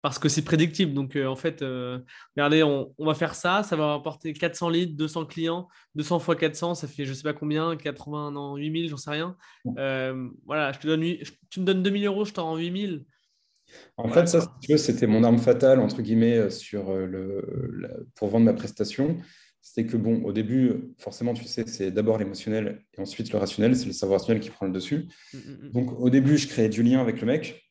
[0.03, 0.95] Parce que c'est prédictible.
[0.95, 1.99] Donc, euh, en fait, euh,
[2.35, 6.75] regardez, on, va faire ça, ça va apporter 400 leads, 200 clients, 200 fois 400,
[6.75, 9.37] ça fait je ne sais pas combien, 80, non, 8000, j'en sais rien.
[9.77, 11.03] Euh, voilà, je te donne,
[11.51, 13.05] tu me donnes 2000 euros, je t'en rends 8000.
[13.97, 14.41] En fait, ça,
[14.77, 19.19] c'était mon arme fatale, entre guillemets, sur le, pour vendre ma prestation.
[19.61, 23.77] C'était que, bon, au début, forcément, tu sais, c'est d'abord l'émotionnel et ensuite le rationnel,
[23.77, 25.09] c'est le savoir rationnel qui prend le dessus.
[25.33, 25.71] Mmh, mmh, mmh.
[25.73, 27.70] Donc, au début, je créais du lien avec le mec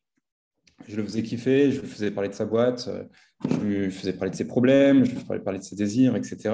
[0.87, 3.03] je le faisais kiffer, je lui faisais parler de sa boîte, euh,
[3.49, 6.51] je lui faisais parler de ses problèmes, je lui faisais parler de ses désirs, etc.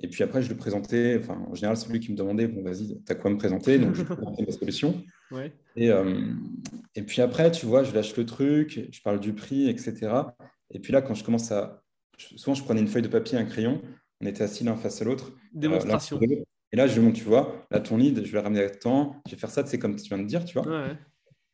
[0.00, 2.62] Et puis après, je le présentais, enfin, en général, c'est lui qui me demandait, bon,
[2.62, 5.02] vas-y, t'as quoi me présenter Donc, je lui présentais ma solution.
[5.76, 6.32] Et, euh,
[6.94, 10.10] et puis après, tu vois, je lâche le truc, je parle du prix, etc.
[10.70, 11.82] Et puis là, quand je commence à.
[12.16, 13.82] Souvent, je prenais une feuille de papier, un crayon,
[14.22, 15.30] on était assis l'un face à l'autre.
[15.30, 16.18] Euh, Démonstration.
[16.20, 19.20] et là, je monte, tu vois, là, ton lead, je vais le ramener à temps,
[19.26, 20.66] je vais faire ça, c'est comme tu viens de dire, tu vois.
[20.66, 20.96] Ouais.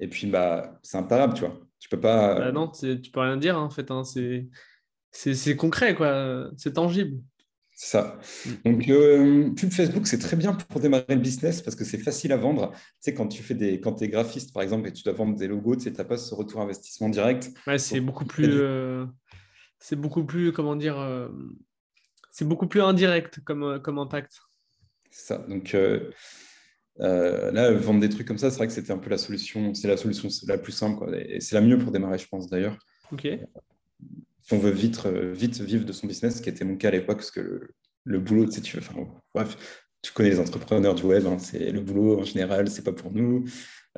[0.01, 1.61] Et puis, bah, c'est imparable, tu vois.
[1.85, 2.37] Tu peux pas.
[2.37, 3.91] Bah non, tu peux rien dire, en fait.
[3.91, 4.05] Hein.
[5.13, 6.51] C'est concret, quoi.
[6.57, 7.21] C'est tangible.
[7.73, 8.19] C'est ça.
[8.47, 8.73] Mm.
[8.73, 12.33] Donc, euh, pub Facebook, c'est très bien pour démarrer le business parce que c'est facile
[12.33, 12.71] à vendre.
[12.71, 15.37] Tu sais, quand tu fais des, quand es graphiste, par exemple, et tu dois vendre
[15.37, 17.51] des logos, tu n'as pas ce retour investissement direct.
[17.67, 19.05] Ouais, c'est beaucoup plus, euh,
[19.79, 21.29] c'est beaucoup plus, comment dire, euh,
[22.31, 24.41] c'est beaucoup plus indirect comme, comme impact.
[25.11, 25.45] C'est ça.
[25.51, 25.77] Donc,
[27.01, 29.75] euh, là, vendre des trucs comme ça, c'est vrai que c'était un peu la solution,
[29.75, 32.79] c'est la solution la plus simple, et c'est la mieux pour démarrer, je pense d'ailleurs.
[33.13, 33.27] Ok.
[34.43, 36.89] Si on veut vite, euh, vite vivre de son business, ce qui était mon cas
[36.89, 37.69] à l'époque, parce que
[38.05, 39.57] le, boulot, tu sais, tu veux, enfin, bref,
[40.03, 43.11] tu connais les entrepreneurs du web, hein, c'est le boulot en général, c'est pas pour
[43.11, 43.45] nous,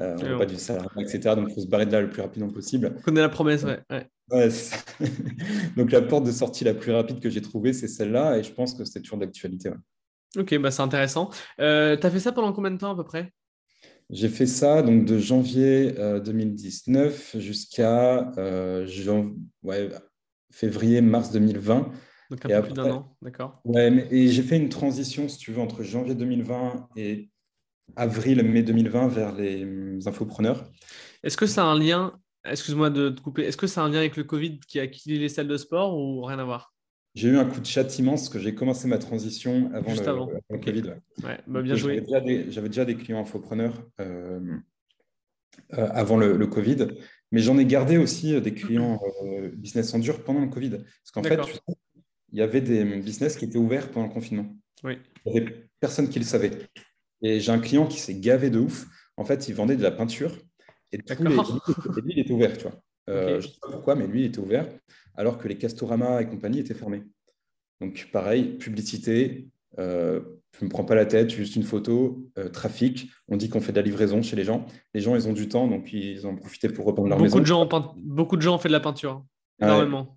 [0.00, 1.34] euh, on n'a pas du salaire, etc.
[1.34, 2.94] Donc, il faut se barrer de là le plus rapidement possible.
[2.96, 3.80] On connaît la promesse, ouais.
[3.90, 4.48] ouais.
[5.76, 8.52] donc, la porte de sortie la plus rapide que j'ai trouvée, c'est celle-là, et je
[8.52, 9.70] pense que c'est toujours d'actualité.
[10.36, 11.30] Ok, bah c'est intéressant.
[11.60, 13.32] Euh, tu as fait ça pendant combien de temps à peu près?
[14.10, 15.92] J'ai fait ça donc de janvier
[16.24, 18.86] 2019 euh, jusqu'à euh,
[20.52, 21.90] février-mars 2020.
[22.30, 23.60] Donc un peu plus d'un an, d'accord.
[23.64, 27.30] Ouais, et j'ai fait une transition, si tu veux, entre janvier 2020 et
[27.96, 30.64] avril-mai 2020 vers les hum, infopreneurs.
[31.22, 33.88] Est-ce que ça a un lien, excuse-moi de te couper, est-ce que ça a un
[33.88, 36.75] lien avec le Covid qui a quitté les salles de sport ou rien à voir?
[37.16, 39.90] J'ai eu un coup de chat immense parce que j'ai commencé ma transition avant,
[40.50, 40.82] le, Covid.
[41.24, 42.04] Ouais, bah, bien joué.
[42.06, 44.38] J'avais déjà, des clients infopreneurs euh,
[45.72, 46.88] euh, avant le, Covid,
[47.32, 49.00] mais j'en ai gardé aussi euh, des clients
[49.54, 50.70] business en dur pendant le Covid.
[50.70, 51.40] Parce qu'en fait,
[52.32, 54.54] il y avait des business qui étaient ouverts pendant le confinement.
[54.84, 54.98] Oui.
[55.24, 56.50] Il n'y avait personne qui le savait.
[57.22, 58.84] Et j'ai un client qui s'est gavé de ouf.
[59.16, 60.36] En fait, il vendait de la peinture
[60.92, 61.30] et, tous les,
[61.98, 62.78] et lui, il était ouvert, tu vois.
[63.08, 64.68] Je ne sais pas pourquoi, mais lui, il était ouvert
[65.16, 67.02] alors que les Castorama et compagnie étaient fermés.
[67.80, 69.48] Donc pareil, publicité,
[69.78, 70.20] euh,
[70.52, 73.60] je ne me prends pas la tête, juste une photo, euh, trafic, on dit qu'on
[73.60, 74.66] fait de la livraison chez les gens.
[74.94, 77.40] Les gens, ils ont du temps, donc ils ont profité pour reprendre leur beaucoup maison.
[77.40, 79.24] De gens beaucoup de gens ont fait de la peinture,
[79.60, 80.16] énormément.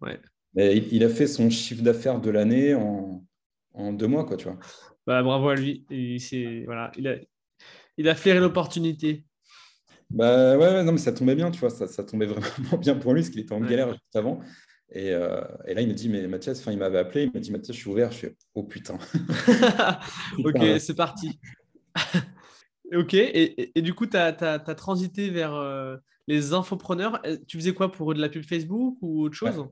[0.56, 3.24] il, a fait son chiffre d'affaires de l'année en,
[3.94, 4.58] deux mois, quoi, tu vois.
[5.06, 5.86] Bah, bravo à lui.
[6.66, 7.16] voilà, il, a,
[7.98, 9.26] il a flairé l'opportunité.
[10.10, 13.14] Bah ouais, non, mais ça tombait bien, tu vois, ça, ça tombait vraiment bien pour
[13.14, 14.40] lui, parce qu'il était en galère juste avant.
[14.96, 17.76] Euh, et, là, il me dit, mais Mathias, il m'avait appelé, il m'a dit, Mathias,
[17.76, 18.12] je suis ouvert.
[18.12, 18.98] Je fais, oh putain.
[20.44, 21.40] ok, c'est parti.
[22.94, 25.98] ok, et, du coup, tu as, transité vers euh,
[26.28, 27.22] les infopreneurs.
[27.26, 29.68] Euh, tu faisais quoi pour eux De la pub Facebook ou autre chose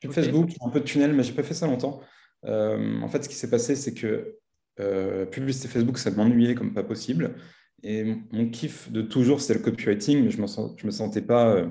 [0.00, 2.00] Pub Facebook, un peu de tunnel, mais j'ai pas fait ça longtemps.
[2.44, 4.36] en fait, ce qui s'est passé, c'est que
[5.30, 7.34] publicité Facebook, ça m'ennuyait comme pas possible.
[7.82, 11.66] Et mon kiff de toujours, c'est le copywriting, mais je ne me sentais pas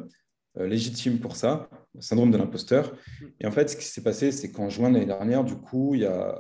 [0.58, 1.70] légitime pour ça.
[2.00, 2.96] Syndrome de l'imposteur.
[3.40, 5.96] Et en fait, ce qui s'est passé, c'est qu'en juin de l'année dernière, du coup,
[5.96, 6.36] il y a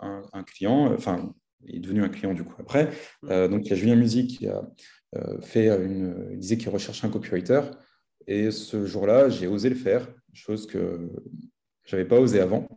[0.00, 1.34] un, client, enfin,
[1.66, 2.90] il est devenu un client du coup après.
[3.22, 4.62] donc, il y a Julien Musique qui a
[5.40, 6.28] fait une.
[6.32, 7.62] Il disait qu'il recherchait un copywriter.
[8.26, 11.10] Et ce jour-là, j'ai osé le faire, chose que
[11.84, 12.68] je n'avais pas osé avant.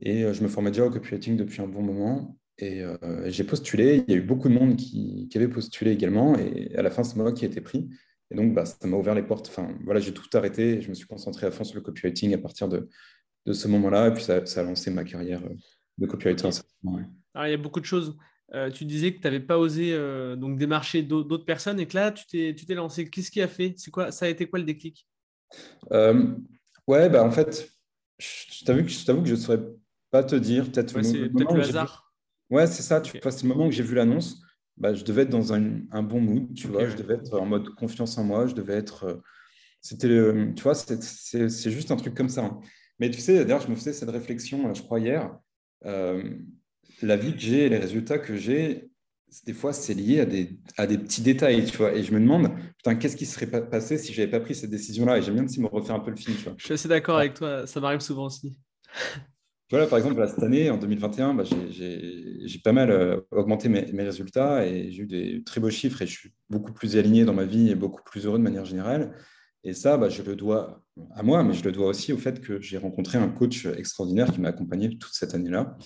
[0.00, 2.38] Et je me formais déjà au copywriting depuis un bon moment.
[2.58, 2.82] Et
[3.26, 4.04] j'ai postulé.
[4.06, 6.36] Il y a eu beaucoup de monde qui, qui avait postulé également.
[6.38, 7.88] Et à la fin, c'est moi qui ai été pris.
[8.30, 9.48] Et donc, bah, ça m'a ouvert les portes.
[9.48, 10.80] Enfin, voilà, j'ai tout arrêté.
[10.80, 12.88] Je me suis concentré à fond sur le copywriting à partir de,
[13.46, 14.08] de ce moment-là.
[14.08, 15.54] Et puis, ça, ça, a lancé ma carrière euh,
[15.98, 16.48] de copywriter.
[17.34, 18.16] Alors, il y a beaucoup de choses.
[18.54, 21.96] Euh, tu disais que tu n'avais pas osé euh, donc démarcher d'autres personnes et que
[21.96, 23.08] là, tu t'es lancé.
[23.08, 23.74] Qu'est-ce qui a fait?
[23.76, 25.06] C'est quoi Ça a été quoi le déclic?
[26.86, 27.72] Ouais, bah, en fait,
[28.18, 29.62] je t'avoue que, je ne saurais
[30.10, 30.70] pas te dire.
[30.70, 32.12] Peut-être peut-être le hasard.
[32.50, 33.00] Ouais, c'est ça.
[33.00, 33.18] Tu...
[33.22, 34.43] c'est le moment où j'ai vu l'annonce
[34.76, 37.46] bah, je devais être dans un, un bon mood, tu vois, je devais être en
[37.46, 39.04] mode confiance en moi, je devais être...
[39.04, 39.14] Euh,
[39.80, 40.08] c'était,
[40.54, 42.44] tu vois, c'est juste un truc comme ça.
[42.44, 42.60] Hein.
[42.98, 45.36] Mais tu sais, d'ailleurs, je me faisais cette réflexion, je crois, hier.
[45.84, 46.22] Euh,
[47.02, 48.88] la vie que j'ai, les résultats que j'ai,
[49.46, 51.92] des fois, c'est lié à des, à des petits détails, tu vois.
[51.92, 54.70] Et je me demande, putain, qu'est-ce qui serait passé si je n'avais pas pris cette
[54.70, 55.18] décision-là?
[55.18, 56.54] Et j'aime bien aussi me refaire un peu le film, tu vois.
[56.56, 58.56] Je suis assez d'accord avec toi, ça m'arrive souvent aussi.
[59.70, 64.66] Voilà, par exemple, cette année, en 2021, bah, j'ai pas mal euh, augmenté mes, résultats
[64.66, 67.44] et j'ai eu des très beaux chiffres et je suis beaucoup plus aligné dans ma
[67.44, 69.16] vie et beaucoup plus heureux de manière générale.
[69.64, 72.42] Et ça, bah, je le dois à moi, mais je le dois aussi au fait
[72.42, 75.78] que j'ai rencontré un coach extraordinaire qui m'a accompagné toute cette année-là.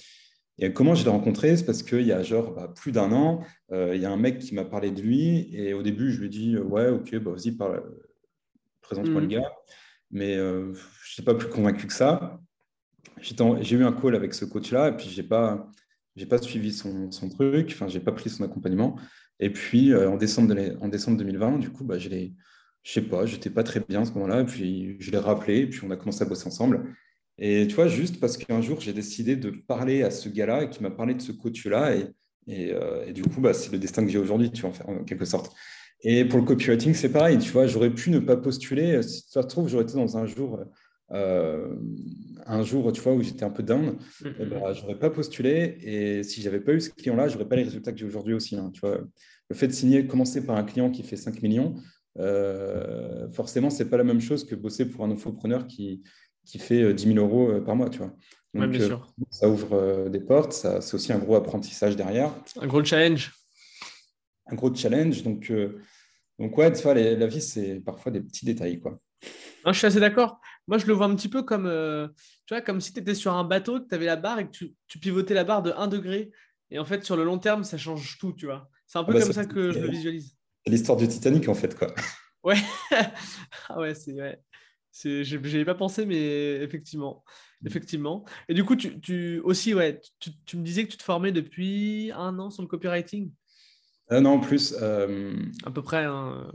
[0.58, 1.56] Et comment je l'ai rencontré?
[1.56, 4.16] C'est parce qu'il y a genre bah, plus d'un an, euh, il y a un
[4.16, 7.16] mec qui m'a parlé de lui et au début, je lui ai dit Ouais, ok,
[7.18, 7.56] bah, vas-y,
[8.80, 9.30] présente-moi le mmh.
[9.30, 9.52] gars.
[10.10, 10.72] Mais euh,
[11.04, 12.40] je n'étais pas plus convaincu que ça
[13.21, 15.68] j'ai eu un call avec ce coach-là et puis je n'ai pas,
[16.29, 18.97] pas suivi son, son truc, enfin, je n'ai pas pris son accompagnement.
[19.40, 22.29] Et puis euh, en, décembre en décembre 2020, du coup, bah, je ne
[22.83, 24.44] sais pas, j'étais pas très bien à ce moment-là.
[24.44, 26.94] Puis je l'ai rappelé, et puis on a commencé à bosser ensemble.
[27.38, 30.71] Et tu vois, juste parce qu'un jour, j'ai décidé de parler à ce gars-là et
[30.71, 31.94] qui m'a parlé de ce coach-là.
[31.94, 35.05] Et, euh, et, du coup, bah, c'est le destin que j'ai aujourd'hui, tu vois, en,
[35.05, 35.55] quelque sorte.
[36.03, 39.03] Et pour le copywriting, c'est pareil, tu vois, j'aurais pu ne pas postuler.
[39.03, 40.61] Si ça se trouve, j'aurais été dans un jour
[41.12, 41.75] euh,
[42.47, 45.11] un jour, tu vois, où j'étais un peu down, mm, eh ben, je n'aurais pas
[45.11, 45.79] postulé.
[45.83, 48.35] Et si j'avais pas eu ce client-là, je n'aurais pas les résultats que j'ai aujourd'hui
[48.35, 48.57] aussi.
[48.57, 49.01] Hein, tu vois.
[49.51, 51.77] Le fait de signer, commencer par un client qui fait 5 millions,
[52.18, 56.03] euh, forcément, ce n'est pas la même chose que bosser pour un infopreneur qui,
[56.44, 57.88] qui fait 10 euh, 000 euros par mois.
[57.88, 58.12] Tu vois.
[58.55, 58.75] Donc,
[59.31, 60.53] ça ouvre des portes.
[60.53, 62.33] C'est aussi un gros apprentissage derrière.
[62.61, 63.33] Un gros challenge.
[64.47, 65.23] Un gros challenge.
[65.23, 65.53] Donc,
[66.38, 68.81] donc ouais, tu vois, la vie, c'est parfois des petits détails.
[68.81, 68.99] Quoi.
[69.66, 70.40] je suis assez d'accord.
[70.68, 72.09] Moi, je le vois un petit peu comme, euh,
[72.46, 74.46] tu vois, comme si tu étais sur un bateau, que tu avais la barre et
[74.46, 74.52] que
[74.87, 76.31] tu, pivotais la barre de 1 degré.
[76.70, 78.68] Et en fait, sur le long terme, ça change tout, tu vois.
[78.87, 80.37] C'est un peu ah bah, comme ça que je le visualise.
[80.64, 81.92] C'est l'histoire du Titanic, en fait, quoi.
[82.44, 82.57] Ouais.
[83.68, 84.12] ah ouais, c'est...
[84.12, 84.40] Ouais.
[84.92, 87.24] Je n'avais pas pensé, mais effectivement.
[87.66, 88.24] effectivement.
[88.48, 91.33] Et du coup, tu, tu aussi, ouais, tu, tu, me disais que tu te formais
[91.33, 93.33] depuis un an sur le copywriting?
[94.12, 94.74] Euh, Non, en plus.
[94.81, 96.04] Euh, à peu près.
[96.04, 96.50] Hein.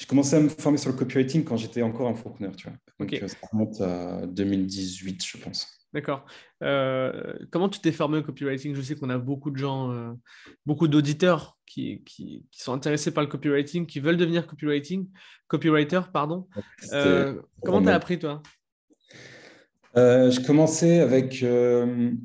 [0.00, 2.76] J'ai commencé à me former sur le copywriting quand j'étais encore entrepreneur, tu vois.
[2.98, 5.68] Donc, euh, ça remonte à 2018, je pense.
[5.92, 6.24] D'accord.
[6.62, 8.74] Euh, comment tu t'es formé au copywriting?
[8.74, 10.12] Je sais qu'on a beaucoup de gens, euh,
[10.64, 15.06] beaucoup d'auditeurs qui, qui, sont intéressés par le copywriting, qui veulent devenir copywriting,
[15.48, 16.48] copywriter, pardon.
[17.62, 18.42] comment tu as appris, toi?
[19.94, 21.34] Je commençais avec.
[21.34, 22.16] J'ai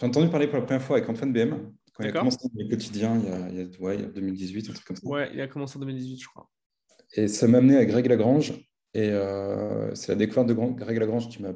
[0.00, 3.18] entendu parler pour la première fois avec Antoine BM, il a commencé dans les quotidiens
[3.18, 5.06] il y a, il y a, ouais, il y a 2018, un truc comme ça.
[5.06, 6.48] Ouais, il a commencé en 2018, je crois.
[7.14, 8.52] Et ça m'a amené à Greg Lagrange.
[8.94, 11.54] Et euh, c'est la découverte de Greg Lagrange qui m'a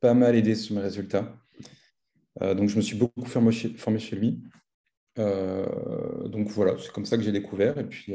[0.00, 1.36] pas mal aidé sur mes résultats.
[2.42, 4.42] Euh, donc, je me suis beaucoup formé chez, formé chez lui.
[5.18, 7.78] Euh, donc voilà, c'est comme ça que j'ai découvert.
[7.78, 8.14] Et puis,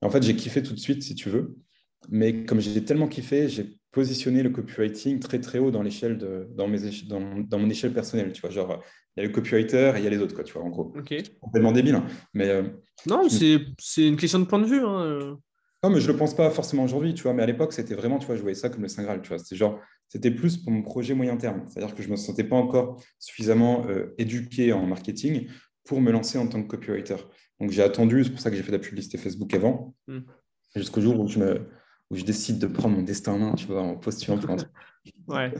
[0.00, 1.56] en fait, j'ai kiffé tout de suite, si tu veux.
[2.08, 6.48] Mais comme j'ai tellement kiffé, j'ai positionné le copywriting très très haut dans l'échelle de
[6.54, 6.78] dans mes
[7.08, 8.32] dans, dans, mon échelle personnelle.
[8.32, 8.82] Tu vois, genre
[9.16, 10.70] il y a le copywriter et il y a les autres, quoi, tu vois, en
[10.70, 10.92] gros.
[10.96, 11.14] Ok.
[11.40, 11.96] Complètement débile.
[11.96, 12.06] Hein.
[12.32, 12.62] Mais, euh,
[13.06, 14.80] non, c'est une question de point de vue.
[14.80, 15.38] Hein.
[15.84, 17.34] Non, mais je ne le pense pas forcément aujourd'hui, tu vois.
[17.34, 19.28] Mais à l'époque, c'était vraiment, tu vois, je voyais ça comme le Saint Graal, tu
[19.28, 19.38] vois.
[19.38, 21.64] C'était genre, c'était plus pour mon projet moyen terme.
[21.66, 25.48] C'est-à-dire que je ne me sentais pas encore suffisamment euh, éduqué en marketing
[25.84, 27.16] pour me lancer en tant que copywriter.
[27.60, 30.20] Donc j'ai attendu, c'est pour ça que j'ai fait la publicité Facebook avant, hmm.
[30.76, 31.68] jusqu'au jour où je, me,
[32.12, 34.56] où je décide de prendre mon destin en main, tu vois, en postulant pour un
[34.56, 34.70] truc.
[35.28, 35.52] ouais.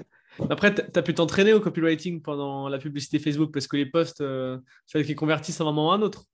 [0.50, 4.20] Après, tu as pu t'entraîner au copywriting pendant la publicité Facebook parce que les posts,
[4.20, 6.24] euh, fallait qu'ils convertissent à un moment ou à un autre.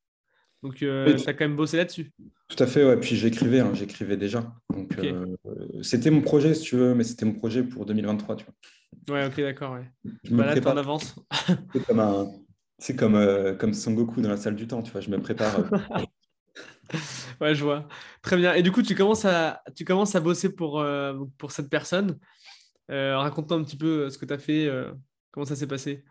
[0.62, 2.12] Donc, euh, tu as quand même bossé là-dessus.
[2.48, 2.96] Tout à fait, ouais.
[2.96, 4.52] Puis j'écrivais, hein, j'écrivais déjà.
[4.74, 5.36] Donc, euh,
[5.82, 9.14] c'était mon projet, si tu veux, mais c'était mon projet pour 2023, tu vois.
[9.14, 9.74] Ouais, ok, d'accord.
[9.74, 9.88] Ouais.
[10.24, 10.74] Je me prépare.
[10.74, 11.14] en avance.
[12.80, 13.54] C'est comme, un...
[13.54, 15.00] comme, comme Son Goku dans la salle du temps, tu vois.
[15.00, 15.64] Je me prépare.
[17.40, 17.88] ouais, je vois.
[18.22, 18.54] Très bien.
[18.54, 22.18] Et du coup, tu commences à, tu commences à bosser pour, euh, pour cette personne.
[22.90, 24.70] Euh, Raconte-nous un petit peu ce que tu as fait,
[25.30, 26.04] comment ça s'est passé.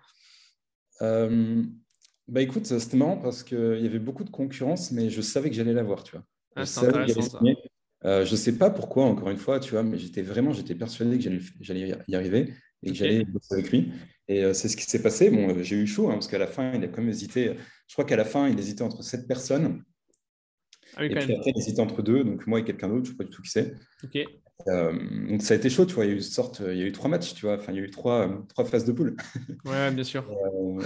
[0.99, 5.55] bah écoute, c'était marrant parce qu'il y avait beaucoup de concurrence, mais je savais que
[5.55, 6.23] j'allais l'avoir, tu vois.
[6.55, 7.39] Ah, c'est intéressant ça.
[8.03, 11.17] je ne sais pas pourquoi, encore une fois, tu vois, mais j'étais vraiment, j'étais persuadé
[11.17, 11.29] que
[11.61, 13.91] j'allais y arriver et que j'allais bosser avec lui.
[14.27, 15.29] Et euh, c'est ce qui s'est passé.
[15.29, 17.55] Bon, euh, j'ai eu chaud, hein, parce qu'à la fin, il a quand même hésité.
[17.87, 19.83] Je crois qu'à la fin, il hésitait entre sept personnes.
[20.95, 23.13] Ah et puis après, il hésitait entre deux, donc moi et quelqu'un d'autre, je ne
[23.13, 23.75] sais pas du tout qui c'est.
[24.67, 24.93] Euh,
[25.29, 26.05] donc ça a été chaud, tu vois.
[26.05, 27.55] Il y a eu, sorte, il y a eu trois matchs, tu vois.
[27.55, 29.15] Enfin, il y a eu trois, trois phases de poule.
[29.65, 30.25] Ouais, bien sûr.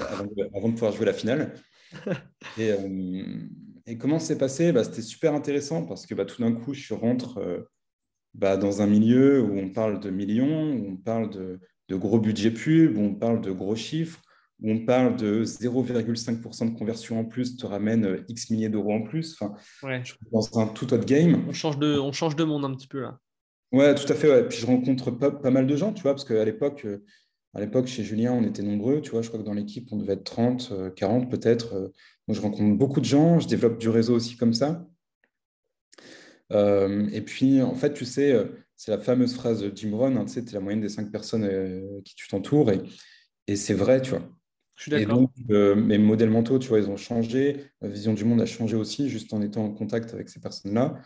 [0.09, 1.53] avant, de, pouvoir jouer la finale.
[2.57, 2.71] et,
[3.85, 4.71] et, comment c'est passé?
[4.71, 7.67] Bah, C'était super intéressant parce que bah, tout d'un coup, je rentre
[8.33, 11.59] bah, dans un milieu où on parle de millions, où on parle de,
[11.89, 14.21] de gros budgets pub, où on parle de gros chiffres,
[14.61, 18.93] où on parle de 0,5% de conversion en plus te ramène euh, X milliers d'euros
[18.93, 19.35] en plus.
[19.39, 20.01] Enfin, ouais.
[20.03, 21.45] je pense un tout autre game.
[21.47, 23.19] On change, de, on change de monde un petit peu là.
[23.71, 24.29] Ouais, tout à fait.
[24.29, 24.47] Ouais.
[24.47, 27.03] Puis je rencontre pas, pas, mal de gens, tu vois, parce qu'à l'époque, euh,
[27.53, 29.21] à l'époque, chez Julien, on était nombreux, tu vois.
[29.21, 31.91] Je crois que dans l'équipe, on devait être 30, 40 euh, peut-être.
[32.27, 33.39] Moi, je rencontre beaucoup de gens.
[33.39, 34.87] Je développe du réseau aussi comme ça.
[36.51, 38.35] et puis, en fait, tu sais,
[38.81, 41.11] c'est la fameuse phrase de Jim Rohn, hein, tu sais, es la moyenne des cinq
[41.11, 42.71] personnes euh, qui tu t'entoures.
[42.71, 42.81] Et,
[43.45, 44.27] et c'est vrai, tu vois.
[44.81, 45.29] Je suis d'accord.
[45.51, 47.67] Euh, mes modèles mentaux, tu vois, ils ont changé.
[47.81, 50.99] Ma vision du monde a changé aussi, juste en étant en contact avec ces personnes-là.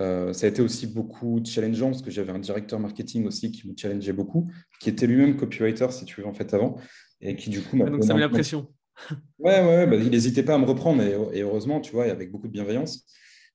[0.00, 3.68] Euh, ça a été aussi beaucoup challengeant parce que j'avais un directeur marketing aussi qui
[3.68, 6.76] me challengeait beaucoup, qui était lui-même copywriter, si tu veux, en fait, avant,
[7.20, 7.90] et qui du coup m'a.
[7.90, 8.72] donc ça met la pression.
[9.38, 12.48] Ouais, ouais, bah, il n'hésitait pas à me reprendre, et, heureusement, tu vois, avec beaucoup
[12.48, 13.06] de bienveillance.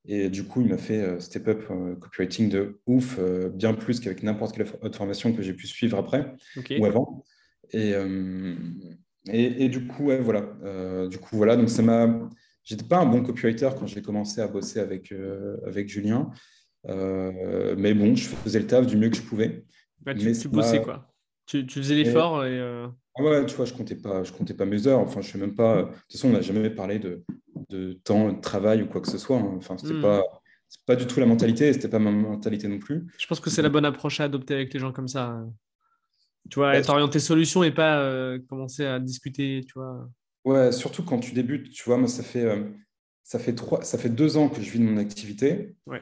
[0.06, 3.20] Et du coup, il m'a fait euh, step up euh, copywriting de ouf,
[3.54, 6.32] bien plus qu'avec n'importe quelle autre formation que j'ai pu suivre après
[6.80, 7.26] ou avant.
[7.72, 7.94] Et,
[9.28, 10.42] et, du coup, ouais, voilà.
[11.08, 11.56] du coup, voilà.
[11.56, 12.30] Donc, ça m'a.
[12.64, 15.14] J'étais pas un bon copywriter quand j'ai commencé à bosser avec,
[15.66, 16.30] avec Julien.
[16.88, 19.66] mais bon, je faisais le taf du mieux que je pouvais.
[20.02, 21.14] Bah, tu, tu bossais, quoi.
[21.46, 22.88] Tu, tu faisais l'effort et.
[23.16, 25.00] Ah ouais, tu vois, je comptais pas, je comptais pas mes heures.
[25.00, 25.84] Enfin, je sais même pas.
[25.84, 27.24] De toute façon, on n'a jamais parlé de,
[27.70, 29.38] de temps de travail ou quoi que ce soit.
[29.38, 29.54] Hein.
[29.58, 30.02] Enfin, c'était hmm.
[30.02, 30.24] pas,
[30.88, 31.72] pas du tout la mentalité.
[31.74, 33.06] C'était pas ma mentalité non plus.
[33.20, 35.46] Je pense que c'est la bonne approche à adopter avec les gens comme ça.
[36.50, 39.62] Tu vois, être orienté solution et pas euh, commencer à discuter.
[39.66, 40.10] Tu vois.
[40.46, 41.72] Ouais, surtout quand tu débutes.
[41.72, 42.64] Tu vois, moi, ça fait, euh,
[43.24, 45.76] ça fait trois, ça fait deux ans que je vis de mon activité.
[45.86, 46.02] Ouais.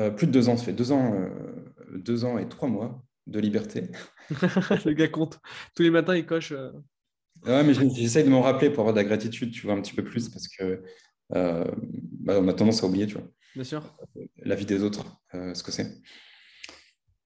[0.00, 1.28] Euh, plus de deux ans, ça fait deux ans,
[1.92, 3.88] deux ans et trois mois de liberté.
[4.30, 5.40] le gars compte.
[5.74, 6.52] Tous les matins, il coche.
[7.46, 9.94] Ouais, mais j'essaye de m'en rappeler pour avoir de la gratitude, tu vois, un petit
[9.94, 10.82] peu plus, parce que
[11.30, 13.28] bah, on a tendance à oublier, tu vois.
[13.54, 13.96] Bien sûr.
[14.38, 16.00] La vie des autres, ce que c'est.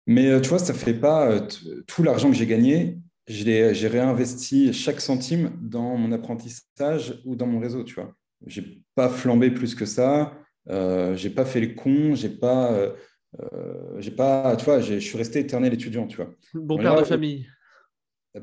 [0.06, 1.40] Mais tu vois, ça fait pas
[1.86, 7.60] tout l'argent que j'ai gagné, j'ai réinvesti chaque centime dans mon apprentissage ou dans mon
[7.60, 8.12] réseau, tu vois.
[8.46, 10.36] J'ai pas flambé plus que ça,
[10.68, 12.94] j'ai pas fait le con, j'ai pas
[13.40, 16.30] euh, j'ai pas, tu vois, je suis resté éternel étudiant, tu vois.
[16.54, 17.46] Bon père de famille.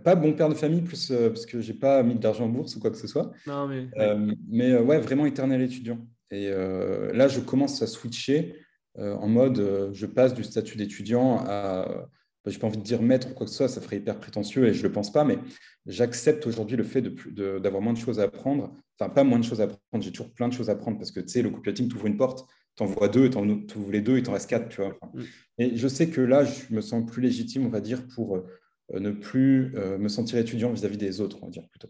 [0.04, 2.50] Pas bon père de famille, plus euh, parce que j'ai pas mis de l'argent en
[2.50, 3.32] bourse ou quoi que ce soit.
[3.48, 3.88] Non, mais.
[3.98, 6.00] Euh, mais ouais, vraiment éternel étudiant.
[6.32, 8.56] Et là, je commence à switcher
[8.98, 12.10] en mode, je passe du statut d'étudiant à
[12.46, 14.18] bah, j'ai pas envie de dire maître ou quoi que ce soit, ça ferait hyper
[14.18, 15.38] prétentieux et je le pense pas, mais
[15.86, 18.74] j'accepte aujourd'hui le fait d'avoir moins de choses à apprendre.
[18.98, 21.12] Enfin, pas moins de choses à apprendre, j'ai toujours plein de choses à apprendre parce
[21.12, 24.18] que tu sais, le copywriting t'ouvre une porte, t'en vois deux, t'en ouvres les deux,
[24.18, 24.98] et t'en reste quatre, tu vois.
[25.14, 25.22] Mm.
[25.58, 29.00] Et je sais que là, je me sens plus légitime, on va dire, pour euh,
[29.00, 31.90] ne plus euh, me sentir étudiant vis-à-vis des autres, on va dire plutôt.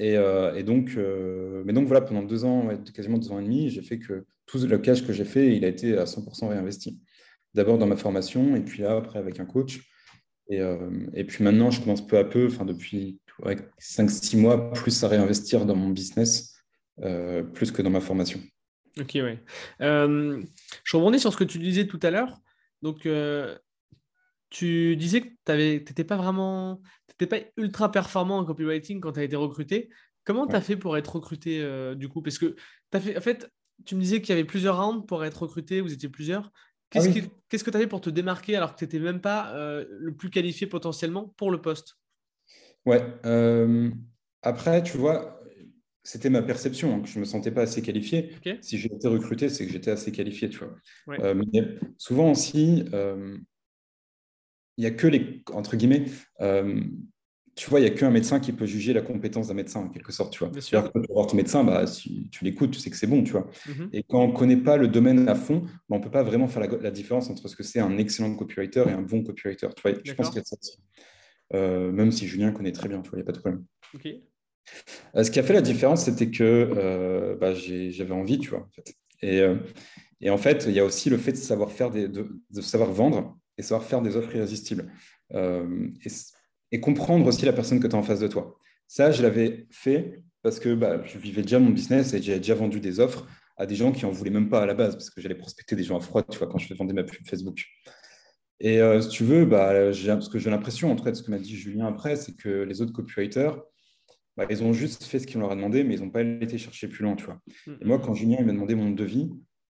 [0.00, 3.82] Et, euh, donc, mais donc voilà, pendant deux ans, quasiment deux ans et demi, j'ai
[3.82, 7.00] fait que tout le cash que j'ai fait, il a été à 100% réinvesti
[7.54, 9.80] d'abord dans ma formation et puis là, après avec un coach.
[10.48, 13.20] Et, euh, et puis maintenant, je commence peu à peu, enfin depuis
[13.78, 16.54] 5-6 mois, plus à réinvestir dans mon business,
[17.02, 18.40] euh, plus que dans ma formation.
[18.98, 19.42] Ok, ouais.
[19.80, 20.42] Euh,
[20.84, 22.38] je rebondis sur ce que tu disais tout à l'heure.
[22.82, 23.08] Donc,
[24.50, 29.20] tu disais que tu n'étais pas vraiment, t'étais pas ultra performant en copywriting quand tu
[29.20, 29.90] as été recruté.
[30.24, 32.22] Comment tu as fait pour être recruté du coup?
[32.22, 32.56] Parce que
[32.92, 33.48] as fait, en fait,
[33.84, 36.52] tu me disais qu'il y avait plusieurs rounds pour être recruté, vous étiez plusieurs.
[36.94, 37.00] Ah
[37.48, 40.14] qu'est-ce que tu avais pour te démarquer alors que tu n'étais même pas euh, le
[40.14, 41.98] plus qualifié potentiellement pour le poste?
[42.84, 43.00] Ouais.
[43.24, 43.90] Euh,
[44.42, 45.40] après, tu vois,
[46.02, 48.34] c'était ma perception hein, que je ne me sentais pas assez qualifié.
[48.60, 50.74] Si j'ai été recruté, c'est que j'étais assez qualifié, tu vois.
[51.20, 53.44] Euh, mais souvent aussi, il
[54.78, 56.06] n'y a que les, entre guillemets,
[57.60, 59.90] tu vois, il n'y a qu'un médecin qui peut juger la compétence d'un médecin, en
[59.90, 60.50] quelque sorte, tu vois.
[60.50, 60.74] Tu
[61.10, 63.50] voir ton médecin, bah, si tu l'écoutes, tu sais que c'est bon, tu vois.
[63.68, 63.90] Mhm.
[63.92, 66.22] Et quand on ne connaît pas le domaine à fond, bah, on ne peut pas
[66.22, 69.68] vraiment faire la, différence entre ce que c'est un excellent copywriter et un bon copywriter.
[69.76, 70.78] Tu vois, je pense qu'il y a ça aussi.
[71.52, 73.62] Euh, même si Julien connaît très bien, tu vois, il n'y a pas de problème.
[73.94, 74.06] Ok.
[75.16, 78.60] Euh, ce qui a fait la différence, c'était que euh, bah, j'avais envie, tu vois,
[78.60, 78.94] en fait.
[79.20, 79.42] Et,
[80.22, 82.26] et, en fait, il y a aussi le fait de savoir, faire des, de,
[82.62, 84.90] savoir vendre et savoir faire des offres irrésistibles.
[85.34, 86.08] Et,
[86.72, 88.56] et, comprendre aussi la personne que tu as en face de toi.
[88.86, 92.54] Ça, je l'avais fait parce que bah, je vivais déjà mon business et j'avais déjà
[92.54, 95.10] vendu des offres à des gens qui n'en voulaient même pas à la base, parce
[95.10, 97.66] que j'allais prospecter des gens à froid, tu vois, quand je vendais ma pub Facebook.
[98.58, 101.30] Et euh, si tu veux, bah, ce que j'ai l'impression, en tout cas, ce que
[101.30, 103.60] m'a dit Julien après, c'est que les autres copywriters,
[104.36, 106.56] bah, ils ont juste fait ce qu'on leur a demandé, mais ils n'ont pas été
[106.56, 107.38] chercher plus loin, tu vois.
[107.66, 109.30] Et moi, quand Julien m'a demandé mon devis,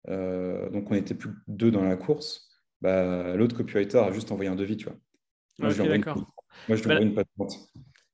[0.08, 4.50] euh, donc on était plus deux dans la course, bah, l'autre copywriter a juste envoyé
[4.50, 4.96] un devis, tu vois.
[5.58, 7.24] Moi, je envoie une, moi, je lui une page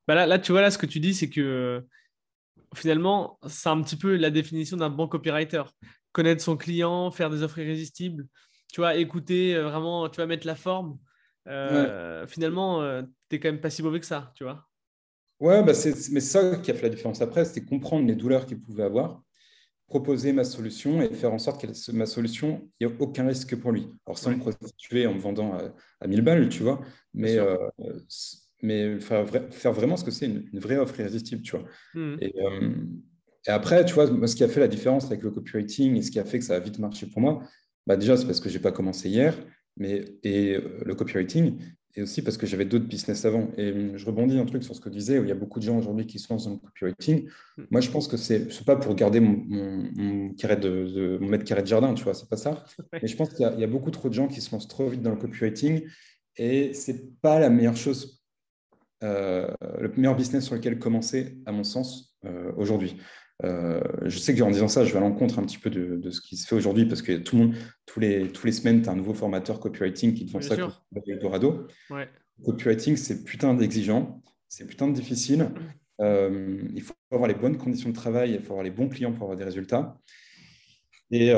[0.06, 1.84] bah là, là, tu vois, là, ce que tu dis, c'est que
[2.74, 5.62] finalement, c'est un petit peu la définition d'un bon copywriter.
[6.12, 8.26] Connaître son client, faire des offres irrésistibles,
[8.72, 10.98] tu vois, écouter, euh, vraiment, tu vas mettre la forme.
[11.46, 14.66] Euh, finalement, euh, tu n'es quand même pas si mauvais que ça, tu vois.
[15.38, 18.46] Ouais, bah c'est, mais ça qui a fait la différence après, c'était comprendre les douleurs
[18.46, 19.22] qu'il pouvait avoir,
[19.90, 23.56] proposer ma solution et faire en sorte que ma solution, il n'y ait aucun risque
[23.56, 23.88] pour lui.
[24.06, 26.80] Alors, sans me prostituer en me vendant à, à 1000 balles, tu vois,
[27.12, 27.38] mais
[28.62, 31.64] mais faire, faire, vraiment ce que c'est une, vraie offre irrésistible, tu vois.
[31.94, 32.16] Hmm.
[32.22, 32.70] Euh,
[33.46, 36.10] et, après, tu vois, ce qui a fait la différence avec le copywriting et ce
[36.10, 37.42] qui a fait que ça a vite marché pour moi,
[37.86, 39.34] bah déjà, c'est parce que je n'ai pas commencé hier,
[39.76, 41.58] mais, et euh, le copywriting,
[41.96, 43.50] et aussi parce que j'avais d'autres business avant.
[43.56, 45.36] Et hum, je rebondis un truc sur ce que tu disais, où il y a
[45.36, 47.28] beaucoup de gens aujourd'hui qui se lancent dans le copywriting.
[47.56, 47.64] Hmm.
[47.70, 51.44] Moi, je pense que ce n'est pas pour garder mon, mon, carré de, mon mètre
[51.44, 52.64] carré de jardin, tu vois, c'est pas ça.
[52.92, 54.88] Mais je pense qu'il y, y, a beaucoup trop de gens qui se lancent trop
[54.88, 55.82] vite dans le copywriting,
[56.36, 58.20] et c'est pas la meilleure chose
[59.02, 59.48] euh,
[59.80, 62.98] le meilleur business sur lequel commencer, à mon sens, euh, aujourd'hui.
[63.44, 66.20] Euh, je sais qu'en disant ça, je vais à l'encontre un petit peu de, ce
[66.20, 67.54] qui se fait aujourd'hui parce que tout le monde,
[67.86, 70.54] tous les, tous les semaines, tu as un nouveau formateur copywriting qui te vend ça
[70.54, 71.66] avec Dorado.
[71.90, 72.08] Ouais.
[72.44, 75.50] Copywriting, c'est putain d'exigeant, c'est putain de difficile.
[76.00, 79.24] il faut avoir les bonnes conditions de travail, il faut avoir les bons clients pour
[79.24, 79.98] avoir des résultats.
[81.12, 81.32] Et,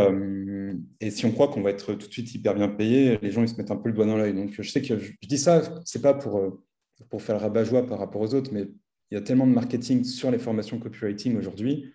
[1.01, 3.43] et si on croit qu'on va être tout de suite hyper bien payé, les gens
[3.43, 4.35] ils se mettent un peu le doigt dans l'œil.
[4.35, 6.61] Donc je sais que je, je dis ça, c'est pas pour
[7.09, 8.69] pour faire le rabat-joie par rapport aux autres, mais
[9.13, 11.93] il y a tellement de marketing sur les formations copywriting aujourd'hui.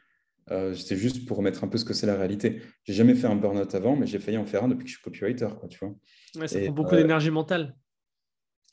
[0.52, 2.62] Euh, c'est juste pour remettre un peu ce que c'est la réalité.
[2.84, 4.98] J'ai jamais fait un burn-out avant, mais j'ai failli en faire un depuis que je
[4.98, 6.48] suis copywriter, quoi, tu vois.
[6.48, 7.76] ça prend beaucoup euh, d'énergie mentale.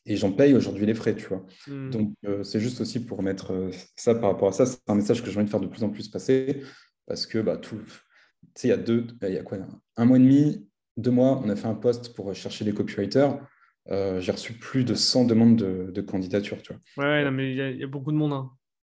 [0.05, 1.47] Et j'en paye aujourd'hui les frais, tu vois.
[1.67, 1.89] Hmm.
[1.89, 4.67] Donc, euh, c'est juste aussi pour mettre ça par rapport à ça.
[4.67, 6.63] C'est un message que j'ai envie de faire de plus en plus passer
[7.07, 7.93] parce que, bah, tout, tu
[8.57, 9.57] sais, il y a deux, il y a quoi,
[9.97, 10.69] un mois et demi,
[10.99, 13.39] deux mois, on a fait un post pour chercher des copywriters.
[13.91, 16.61] Euh, j'ai reçu plus de 100 demandes de, de candidature.
[16.63, 17.05] Tu vois.
[17.05, 18.33] Ouais, mais il y, a beaucoup de monde.
[18.33, 18.51] Hein.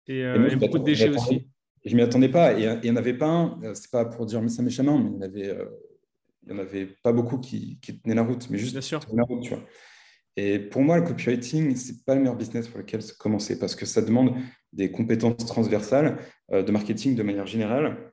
[0.07, 1.47] Et, euh, y a beaucoup de déchets aussi.
[1.85, 2.59] Je m'y attendais pas.
[2.59, 4.99] Et il n'y en avait pas un, euh, c'est pas pour dire mais ça méchamment,
[4.99, 5.57] mais il n'y en, avait,
[6.43, 8.99] il y en avait pas beaucoup qui, qui, tenaient la route, mais juste Bien sûr.
[9.13, 9.43] la route.
[9.43, 9.63] Tu vois.
[10.35, 13.75] Et pour moi, le copywriting, ce n'est pas le meilleur business pour lequel commencer parce
[13.75, 14.35] que ça demande
[14.73, 16.17] des compétences transversales
[16.49, 18.11] de marketing de manière générale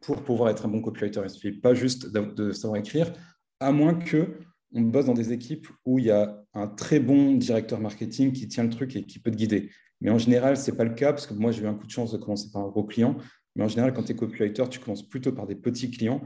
[0.00, 1.20] pour pouvoir être un bon copywriter.
[1.20, 3.12] Il ne suffit pas juste de savoir écrire,
[3.60, 4.38] à moins que
[4.74, 8.48] on bosse dans des équipes où il y a un très bon directeur marketing qui
[8.48, 9.70] tient le truc et qui peut te guider.
[10.00, 11.86] Mais en général, ce n'est pas le cas parce que moi, j'ai eu un coup
[11.86, 13.16] de chance de commencer par un gros client.
[13.56, 16.22] Mais en général, quand tu es copywriter, tu commences plutôt par des petits clients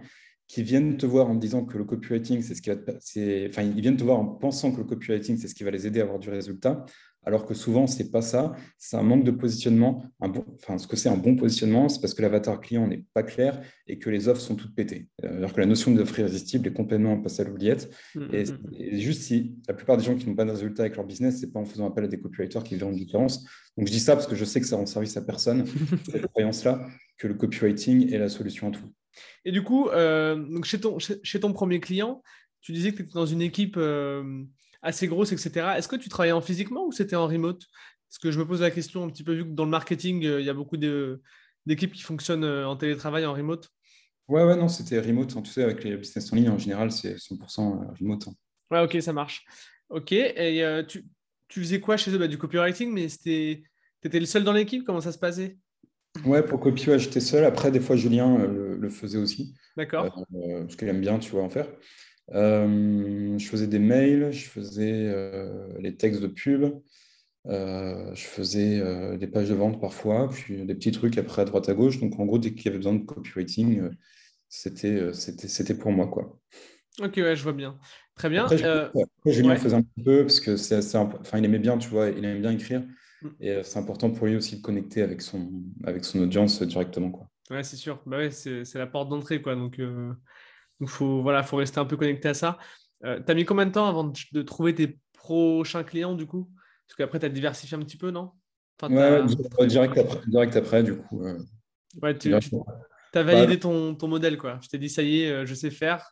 [0.48, 2.76] qui viennent te voir en disant que le copywriting, c'est ce qui va.
[3.48, 5.86] Enfin, ils viennent te voir en pensant que le copywriting, c'est ce qui va les
[5.86, 6.84] aider à avoir du résultat
[7.24, 8.56] alors que souvent, ce n'est pas ça.
[8.78, 10.04] C'est un manque de positionnement.
[10.20, 13.04] Un bon, enfin, ce que c'est un bon positionnement, c'est parce que l'avatar client n'est
[13.14, 15.08] pas clair et que les offres sont toutes pétées.
[15.24, 17.94] Euh, alors que la notion d'offre irrésistible est complètement passée à l'oubliette.
[18.14, 18.58] Mm, mm, mm.
[18.76, 21.40] et, juste si la plupart des gens qui n'ont pas de résultat avec leur business,
[21.40, 23.44] ce n'est pas en faisant appel à des copywriters qui verront une différence.
[23.78, 25.64] Donc, je dis ça parce que je sais que ça rend service à personne,
[26.10, 26.86] cette croyance-là,
[27.18, 28.90] que le copywriting est la solution à tout.
[29.44, 32.22] Et du coup, euh, donc chez, ton, chez, ton premier client,
[32.60, 33.76] tu disais que tu étais dans une équipe...
[33.76, 34.44] Euh,
[34.82, 35.74] assez grosse, etc.
[35.76, 37.62] Est-ce que tu travaillais en physiquement ou c'était en remote?
[38.08, 40.24] Parce que je me pose la question un petit peu vu que dans le marketing,
[40.26, 43.70] euh, il y a beaucoup d'équipes qui fonctionnent euh, en télétravail, en remote.
[44.28, 45.42] Ouais, ouais, non, c'était remote.
[45.42, 48.28] Tu sais, avec les business en ligne, en général, c'est 100% euh, remote.
[48.28, 48.34] Hein.
[48.70, 49.44] Ouais, ok, ça marche.
[49.88, 51.04] Ok, et tu,
[51.48, 52.18] faisais quoi chez eux?
[52.18, 53.62] Bah, Du copywriting, mais tu
[54.02, 54.84] étais le seul dans l'équipe?
[54.84, 55.58] Comment ça se passait?
[56.24, 57.44] Ouais, pour copy, j'étais seul.
[57.44, 59.54] Après, des fois, Julien le, faisait aussi.
[59.76, 60.26] D'accord.
[60.32, 61.68] parce qu'il aime bien, tu vois, en faire.
[62.30, 66.64] Euh, je faisais des mails, je faisais euh, les textes de pub,
[67.46, 68.80] euh, je faisais
[69.18, 71.98] des pages de vente parfois, puis des petits trucs après à droite à gauche.
[72.00, 73.90] Donc en gros, dès qu'il y avait besoin de copywriting,
[74.48, 76.06] c'était, c'était, c'était pour moi.
[76.06, 76.38] Quoi.
[77.00, 77.78] Ok, ouais, je vois bien.
[78.14, 78.44] Très bien.
[78.44, 78.92] Après,
[79.26, 82.08] Julien faisait un petit peu parce que c'est assez, enfin, il aimait bien, tu vois,
[82.10, 82.82] il aimait bien écrire.
[83.22, 83.28] Mm.
[83.40, 85.50] Et c'est important pour lui aussi de connecter avec son,
[85.84, 87.10] avec son audience directement.
[87.10, 87.28] Quoi.
[87.50, 88.02] Ouais, c'est sûr.
[88.06, 89.42] Bah ouais, c'est, c'est la porte d'entrée.
[89.42, 89.56] Quoi.
[89.56, 89.80] Donc,
[90.82, 92.58] donc, il faut, voilà, faut rester un peu connecté à ça.
[93.04, 96.50] Euh, tu as mis combien de temps avant de, trouver tes prochains clients, du coup?
[96.88, 98.32] Parce qu'après, tu as diversifié un petit peu, non?
[98.82, 99.22] Ouais,
[99.68, 101.22] direct après, direct après, du coup.
[102.02, 104.58] ouais, tu, Tu as validé ton, ton, modèle, quoi.
[104.60, 106.04] Je t'ai dit, ça y est, je sais faire.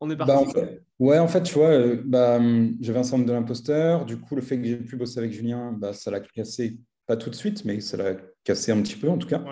[0.00, 0.54] On est parti.
[0.54, 0.62] Bah,
[1.00, 2.40] ouais, en fait, tu vois, bah,
[2.80, 4.06] j'avais un centre de l'imposteur.
[4.06, 7.18] Du coup, le fait que j'ai pu bosser avec Julien, bah, ça l'a cassé, pas
[7.18, 9.44] tout de suite, mais ça l'a cassé un petit peu, en tout cas.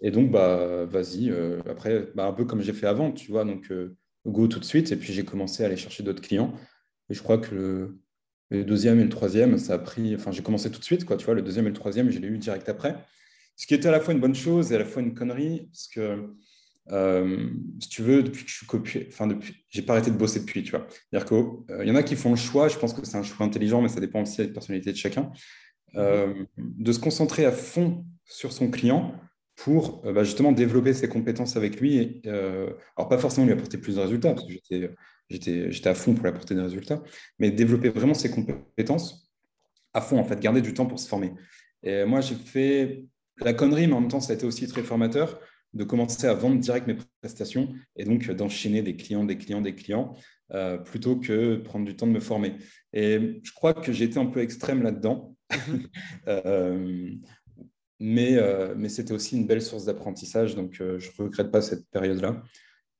[0.00, 1.32] Et donc, bah, vas-y.
[1.68, 3.44] après, bah, un peu comme j'ai fait avant, tu vois.
[3.44, 3.70] Donc,
[4.26, 4.92] go tout de suite.
[4.92, 6.52] Et puis, j'ai commencé à aller chercher d'autres clients.
[7.08, 7.54] Et je crois que
[8.50, 10.14] le, deuxième et le troisième, ça a pris.
[10.14, 11.16] Enfin, j'ai commencé tout de suite, quoi.
[11.16, 12.96] Tu vois, le deuxième et le troisième, je l'ai eu direct après.
[13.56, 15.68] Ce qui était à la fois une bonne chose et à la fois une connerie,
[15.72, 16.34] parce que.
[16.92, 20.16] Euh, si tu veux, depuis que je suis copié, enfin depuis, j'ai pas arrêté de
[20.16, 20.86] bosser depuis, tu vois.
[20.88, 23.22] C'est-à-dire qu'il euh, y en a qui font le choix, je pense que c'est un
[23.22, 25.30] choix intelligent, mais ça dépend aussi de la personnalité de chacun,
[25.96, 29.14] euh, de se concentrer à fond sur son client
[29.64, 31.96] pour bah, justement développer ses compétences avec lui.
[31.96, 34.90] Et, alors, pas forcément lui apporter plus de résultats, parce que j'étais,
[35.28, 37.02] j'étais, j'étais à fond pour lui apporter des résultats,
[37.38, 39.30] mais développer vraiment ses compétences
[39.92, 41.32] à fond, en fait, garder du temps pour se former.
[41.82, 43.04] Et moi, j'ai fait
[43.38, 45.40] la connerie, mais en même temps, ça a été aussi très formateur
[45.72, 49.74] de commencer à vendre direct mes prestations et donc d'enchaîner des clients, des clients, des
[49.74, 50.14] clients,
[50.52, 52.56] euh, plutôt que de prendre du temps de me former.
[52.92, 55.36] Et je crois que j'ai été un peu extrême là-dedans.
[56.28, 57.10] Euh,
[58.00, 61.88] mais, euh, mais c'était aussi une belle source d'apprentissage, donc je ne regrette pas cette
[61.90, 62.42] période-là.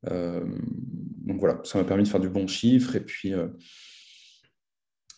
[0.05, 3.33] donc voilà, ça m'a permis de faire du bon chiffre et puis,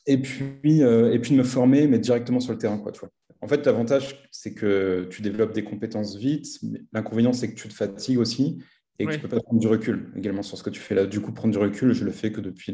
[0.06, 2.78] et puis, et puis de me former, mais directement sur le terrain.
[2.78, 3.10] Quoi, tu vois.
[3.40, 6.46] En fait, l'avantage, c'est que tu développes des compétences vite.
[6.92, 8.62] L'inconvénient, c'est que tu te fatigues aussi
[9.00, 10.94] et que tu ne peux pas prendre du recul également sur ce que tu fais
[10.94, 11.06] là.
[11.06, 12.72] Du coup, prendre du recul, je le fais que depuis,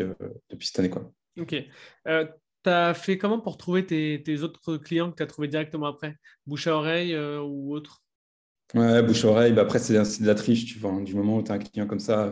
[0.50, 0.90] depuis cette année.
[0.90, 1.10] Quoi.
[1.40, 1.54] Ok.
[2.68, 6.16] Tu as fait comment pour trouver tes, autres clients que tu as trouvés directement après?
[6.46, 8.02] Bouche à oreille euh, ou autre?
[8.74, 9.54] Ouais, bouche à oreille.
[9.54, 11.00] Bah après, c'est de la triche, tu vois.
[11.00, 12.30] Du moment où tu as un client comme ça.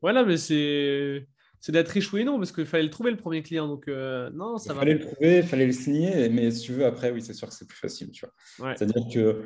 [0.00, 1.28] Voilà, mais c'est
[1.60, 3.68] c'est d'être riche oui et non, parce qu'il fallait le trouver le premier client.
[3.68, 6.72] Donc, euh, non, ça il fallait le trouver, il fallait le signer, mais si tu
[6.72, 8.10] veux, après, oui, c'est sûr que c'est plus facile.
[8.10, 8.74] Tu vois.
[8.74, 9.42] C'est-à-dire que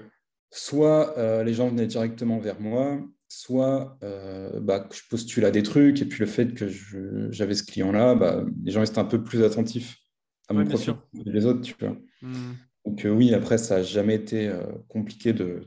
[0.52, 5.64] soit euh, les gens venaient directement vers moi, soit euh, bah, je postule à des
[5.64, 6.68] trucs, et puis le fait que
[7.32, 10.01] j'avais ce client-là, bah, les gens étaient un peu plus attentifs
[10.52, 11.62] à mon les autres.
[11.62, 11.96] Tu vois.
[12.22, 12.52] Hmm.
[12.84, 14.50] Donc, oui, après, ça n'a jamais été
[14.88, 15.64] compliqué de,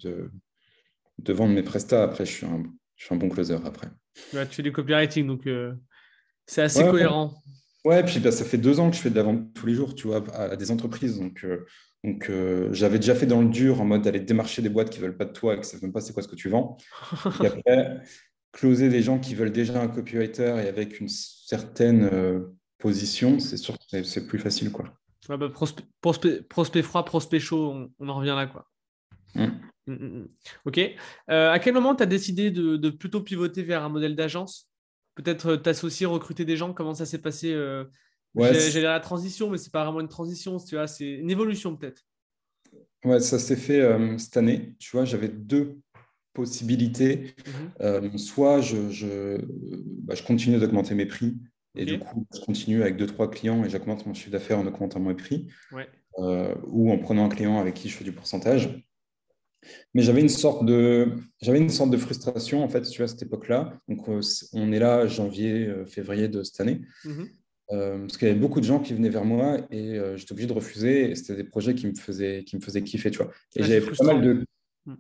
[1.20, 2.04] de, vendre mes prestats.
[2.04, 2.64] Après, je suis un,
[2.96, 3.88] je suis un bon closer après.
[4.32, 5.48] tu fais du copywriting, donc
[6.46, 7.34] c'est assez cohérent.
[7.86, 9.76] Ouais, puis bah, ça fait deux ans que je fais de la vente tous les
[9.76, 11.20] jours, tu vois, à, des entreprises.
[11.20, 11.66] Donc, euh,
[12.04, 15.00] donc euh, j'avais déjà fait dans le dur en mode d'aller démarcher des boîtes qui
[15.00, 16.36] ne veulent pas de toi et qui ne savent même pas c'est quoi ce que
[16.36, 16.78] tu vends.
[17.44, 18.02] et après,
[18.52, 22.40] closer des gens qui veulent déjà un copywriter et avec une certaine euh,
[22.78, 24.72] position, c'est sûr que c'est plus facile.
[24.72, 24.86] Quoi.
[25.30, 28.48] bah, prospect, froid, prospect chaud, on, en revient là.
[28.48, 28.68] Quoi.
[29.36, 29.48] Mmh.
[29.88, 30.28] Mmh, mmh,
[30.66, 30.80] ok.
[31.28, 34.70] à quel moment tu as décidé de, plutôt pivoter vers un modèle d'agence?
[35.16, 36.74] Peut-être euh, t'associer, recruter des gens?
[36.74, 37.86] Comment ça s'est passé euh,
[38.36, 42.04] J'ai la transition, mais c'est pas vraiment une transition, tu vois, c'est une évolution peut-être.
[43.06, 44.76] Ouais, ça s'est fait euh, cette année.
[44.78, 45.78] Tu vois, j'avais deux
[46.34, 47.34] possibilités.
[47.80, 48.18] Mhm.
[48.18, 49.38] soit je, je,
[50.02, 51.38] bah, je continue d'augmenter mes prix
[51.76, 54.68] et du coup, je continue avec deux, trois clients et j'augmente mon chiffre d'affaires en
[54.68, 55.48] augmentant mes prix.
[56.18, 58.86] ou en prenant un client avec qui je fais du pourcentage.
[59.94, 61.12] Mais j'avais une sorte de,
[61.42, 63.80] j'avais une sorte de frustration en fait, tu vois, à cette époque-là.
[63.88, 64.22] Donc, euh,
[64.54, 66.82] on est là, janvier, euh, février de cette année,
[67.72, 70.48] euh, parce qu'il y avait beaucoup de gens qui venaient vers moi et j'étais obligé
[70.48, 71.12] de refuser.
[71.12, 73.32] Et c'était des projets qui me faisaient, qui me faisaient kiffer, tu vois.
[73.56, 74.46] Et j'avais pas mal de,
[74.86, 74.96] mm.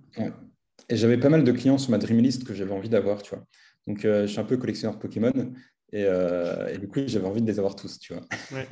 [0.89, 3.35] et j'avais pas mal de clients sur ma dream list que j'avais envie d'avoir, tu
[3.35, 3.45] vois.
[3.87, 5.53] Donc, je suis un peu collectionneur Pokémon.
[5.93, 8.23] Et, et, du coup, j'avais envie de les avoir tous, tu vois.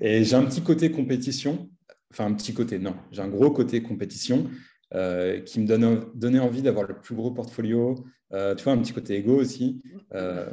[0.00, 1.70] et j'ai un petit côté compétition,
[2.10, 4.50] enfin un petit côté, non, j'ai un gros côté compétition
[4.94, 7.96] euh, qui me donne, donnait envie d'avoir le plus gros portfolio,
[8.32, 9.82] euh, tu vois, un petit côté égo aussi.
[10.14, 10.48] Euh,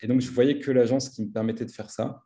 [0.00, 2.22] et donc, je voyais que l'agence qui me permettait de faire ça.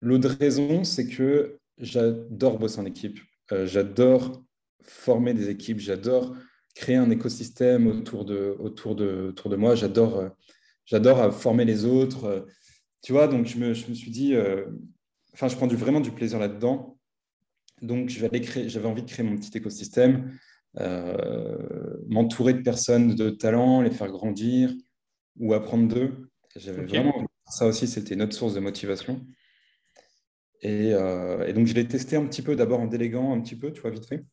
[0.00, 3.20] L'autre raison, c'est que j'adore bosser en équipe.
[3.64, 4.42] j'adore
[4.82, 5.80] former des équipes.
[5.80, 6.34] J'adore
[6.74, 9.74] créer un écosystème autour de, autour de, autour de moi.
[9.74, 10.30] J'adore,
[10.84, 12.46] j'adore former les autres.
[13.02, 14.34] tu vois, donc je me, je me suis dit,
[15.34, 16.98] enfin, je prends du, vraiment du plaisir là-dedans.
[17.82, 20.38] Donc, j'avais envie de créer mon petit écosystème,
[20.78, 24.72] euh, m'entourer de personnes de talent, les faire grandir
[25.38, 26.30] ou apprendre d'eux.
[26.54, 29.26] J'avais vraiment ça aussi, c'était une autre source de motivation.
[30.60, 33.72] Et, euh, donc, je l'ai testé un petit peu d'abord en déléguant un petit peu,
[33.72, 34.24] tu vois, vite fait.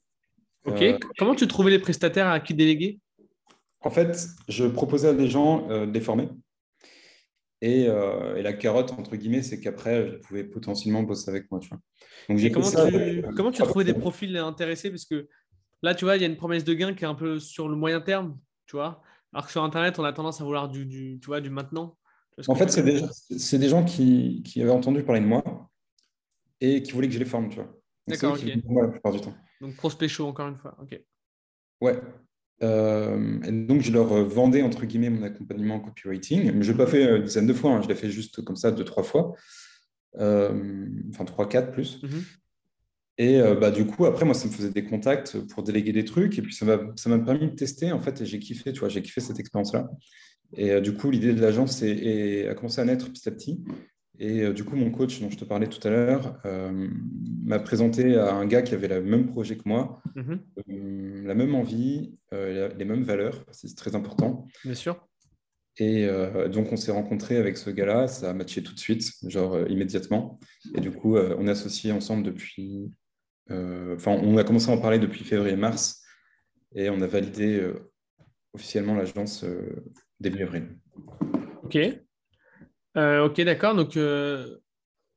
[0.65, 0.81] Ok.
[0.83, 2.99] Euh, Comment tu trouvais les prestataires à qui déléguer?
[3.81, 6.29] En fait, je proposais à des gens de les former.
[7.63, 11.59] Euh, et, la carotte, entre guillemets, c'est qu'après, je pouvais potentiellement bosser avec moi.
[11.59, 11.79] Tu vois.
[12.29, 14.89] Donc, comment, tu, comment tu as trouvé des profils intéressés?
[14.89, 15.27] Parce que
[15.81, 17.67] là, tu vois, il y a une promesse de gain qui est un peu sur
[17.67, 19.01] le moyen terme, tu vois.
[19.33, 21.97] Alors que sur Internet, on a tendance à vouloir du, du tu vois, du maintenant.
[22.47, 23.01] En fait, c'est des,
[23.57, 25.43] des, gens qui, qui, avaient entendu parler de moi
[26.61, 27.67] et qui voulaient que je les forme, tu vois.
[28.07, 28.45] D'accord, ok.
[28.45, 29.35] la plupart du temps.
[29.59, 30.77] Donc, prospect chaud, encore une fois.
[30.81, 30.97] Ok.
[31.81, 31.99] Ouais.
[32.61, 36.51] Euh, et donc, je leur vendais, entre guillemets, mon accompagnement en copywriting.
[36.53, 37.81] Mais je ne l'ai pas fait une dizaine de fois, hein.
[37.81, 39.33] je l'ai fait juste comme ça, deux, trois fois.
[40.17, 42.01] enfin, trois, quatre plus.
[42.03, 42.23] Mhm.
[43.17, 46.37] Et bah, du coup, après, moi, ça me faisait des contacts pour déléguer des trucs.
[46.39, 49.01] Et puis, ça m'a permis de tester, en fait, et j'ai kiffé, tu vois, j'ai
[49.01, 49.89] kiffé cette expérience-là.
[50.55, 53.61] Et du coup, l'idée de l'agence a commencé à naître petit à petit.
[54.19, 56.89] Et euh, du coup, mon coach dont je te parlais tout à l'heure euh,
[57.45, 60.41] m'a présenté à un gars qui avait le même projet que moi, mhm.
[60.69, 64.45] euh, la même envie, les mêmes valeurs, c'est très important.
[64.65, 65.07] Bien sûr.
[65.77, 66.07] Et
[66.51, 70.39] donc, on s'est rencontrés avec ce gars-là, ça a matché tout de suite, genre immédiatement.
[70.75, 72.91] Et du coup, on est associés ensemble depuis.
[73.49, 76.03] Enfin, on a commencé à en parler depuis février-mars
[76.75, 77.65] et on a validé
[78.53, 79.45] officiellement l'agence
[80.19, 80.77] début avril.
[81.63, 81.77] Ok.
[82.97, 83.75] Euh, ok, d'accord.
[83.75, 84.57] Donc euh,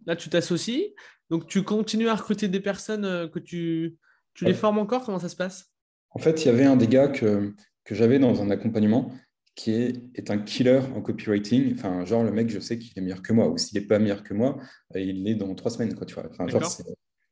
[0.06, 0.94] là, tu t'associes.
[1.30, 3.96] Donc tu continues à recruter des personnes euh, que tu,
[4.34, 5.04] tu les formes encore?
[5.04, 5.72] Comment ça se passe?
[6.10, 7.54] En fait, il y avait un des gars que,
[7.84, 9.12] que j'avais dans un accompagnement
[9.54, 11.74] qui est, est, un killer en copywriting.
[11.74, 13.48] Enfin, genre, le mec, je sais qu'il est meilleur que moi.
[13.48, 14.58] Ou s'il n'est pas meilleur que moi,
[14.94, 16.24] il est dans trois semaines, quoi, tu vois.
[16.30, 16.70] Enfin, genre,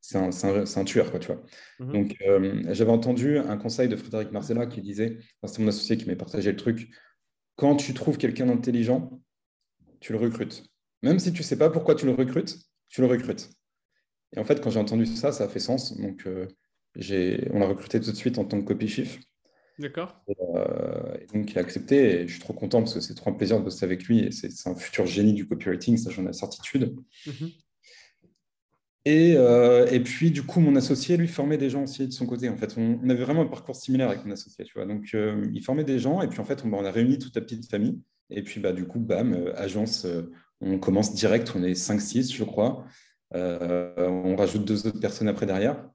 [0.02, 1.42] c'est un, un, tueur, quoi, tu vois.
[1.78, 1.92] Mhm.
[1.92, 2.16] Donc,
[2.72, 6.50] j'avais entendu un conseil de Frédéric Marcella qui disait, c'est mon associé qui m'a partagé
[6.50, 6.90] le truc,
[7.56, 9.20] quand tu trouves quelqu'un d'intelligent,
[10.00, 10.64] tu le recrutes.
[11.02, 13.50] Même si tu ne sais pas pourquoi tu le recrutes, tu le recrutes.
[14.36, 15.96] Et en fait, quand j'ai entendu ça, ça a fait sens.
[15.98, 16.46] Donc, euh,
[17.52, 19.20] on l'a recruté tout de suite en tant que copy chief.
[19.78, 20.22] D'accord.
[20.28, 22.22] Euh, et, donc, il a accepté.
[22.22, 24.20] Et je suis trop content parce que c'est trop un plaisir de bosser avec lui.
[24.20, 26.96] Et c'est un futur génie du copywriting, ça, j'en ai certitude.
[27.26, 27.50] Mhm.
[29.06, 32.26] Et, euh, et, puis, du coup, mon associé, lui, formait des gens aussi de son
[32.26, 32.48] côté.
[32.50, 34.84] En fait, on, avait vraiment un parcours similaire avec mon associé, tu vois.
[34.84, 36.20] Donc, il formait des gens.
[36.20, 37.98] Et puis, en fait, on, on a réuni toute la petite famille.
[38.30, 42.34] Et puis, bah, du coup, bam, euh, agence, euh, on commence direct, on est 5-6,
[42.34, 42.84] je crois.
[43.34, 45.88] Euh, on rajoute deux autres personnes après derrière.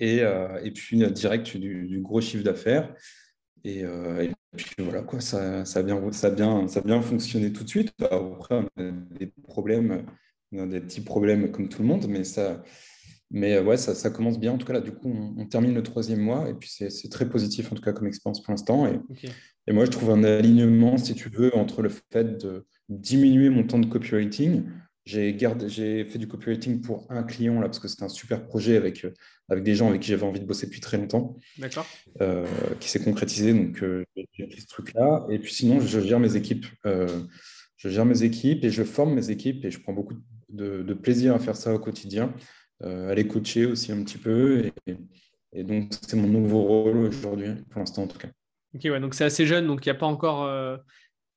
[0.00, 0.22] Et,
[0.64, 2.92] et puis, direct, du, gros chiffre d'affaires.
[3.62, 3.84] Et,
[4.56, 7.92] puis voilà, quoi, ça, ça, a bien, ça, bien, ça bien fonctionné tout de suite.
[8.00, 10.04] Après, on a des problèmes,
[10.50, 12.64] on a des petits problèmes comme tout le monde, mais ça,
[13.32, 14.52] mais ouais, ça, ça, commence bien.
[14.52, 17.28] En tout cas, là, du coup, on, termine le troisième mois et puis c'est très
[17.28, 18.86] positif, en tout cas, comme expérience pour l'instant.
[18.86, 19.00] Et,
[19.66, 23.64] et moi, je trouve un alignement, si tu veux, entre le fait de diminuer mon
[23.64, 24.64] temps de copywriting.
[25.06, 29.04] J'ai fait du copywriting pour un client, là, parce que c'était un super projet avec,
[29.06, 29.14] euh,
[29.48, 31.36] avec des gens avec qui j'avais envie de bosser depuis très longtemps.
[31.58, 31.86] D'accord.
[32.20, 32.46] Euh,
[32.80, 33.54] qui s'est concrétisé.
[33.54, 35.26] Donc, euh, j'ai pris ce truc-là.
[35.30, 36.66] Et puis sinon, je gère mes équipes.
[36.84, 40.14] je gère mes équipes et je forme mes équipes et je prends beaucoup
[40.50, 42.32] de, de plaisir à faire ça au quotidien,
[42.82, 44.64] à les coacher aussi un petit peu.
[44.86, 44.96] Et,
[45.52, 48.28] et donc, c'est mon nouveau rôle aujourd'hui, pour l'instant en tout cas.
[48.74, 50.44] Ok, ouais, donc c'est assez jeune, donc il n'y a pas encore.
[50.44, 50.76] Euh,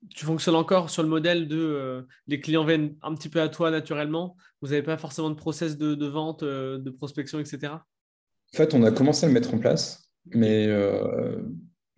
[0.10, 3.50] tu fonctionnes encore sur le modèle de euh, les clients viennent un petit peu à
[3.50, 4.38] toi naturellement.
[4.62, 7.74] Vous n'avez pas forcément de process de, vente, euh, de prospection, etc.
[7.74, 10.68] En fait, on a commencé à le mettre en place, mais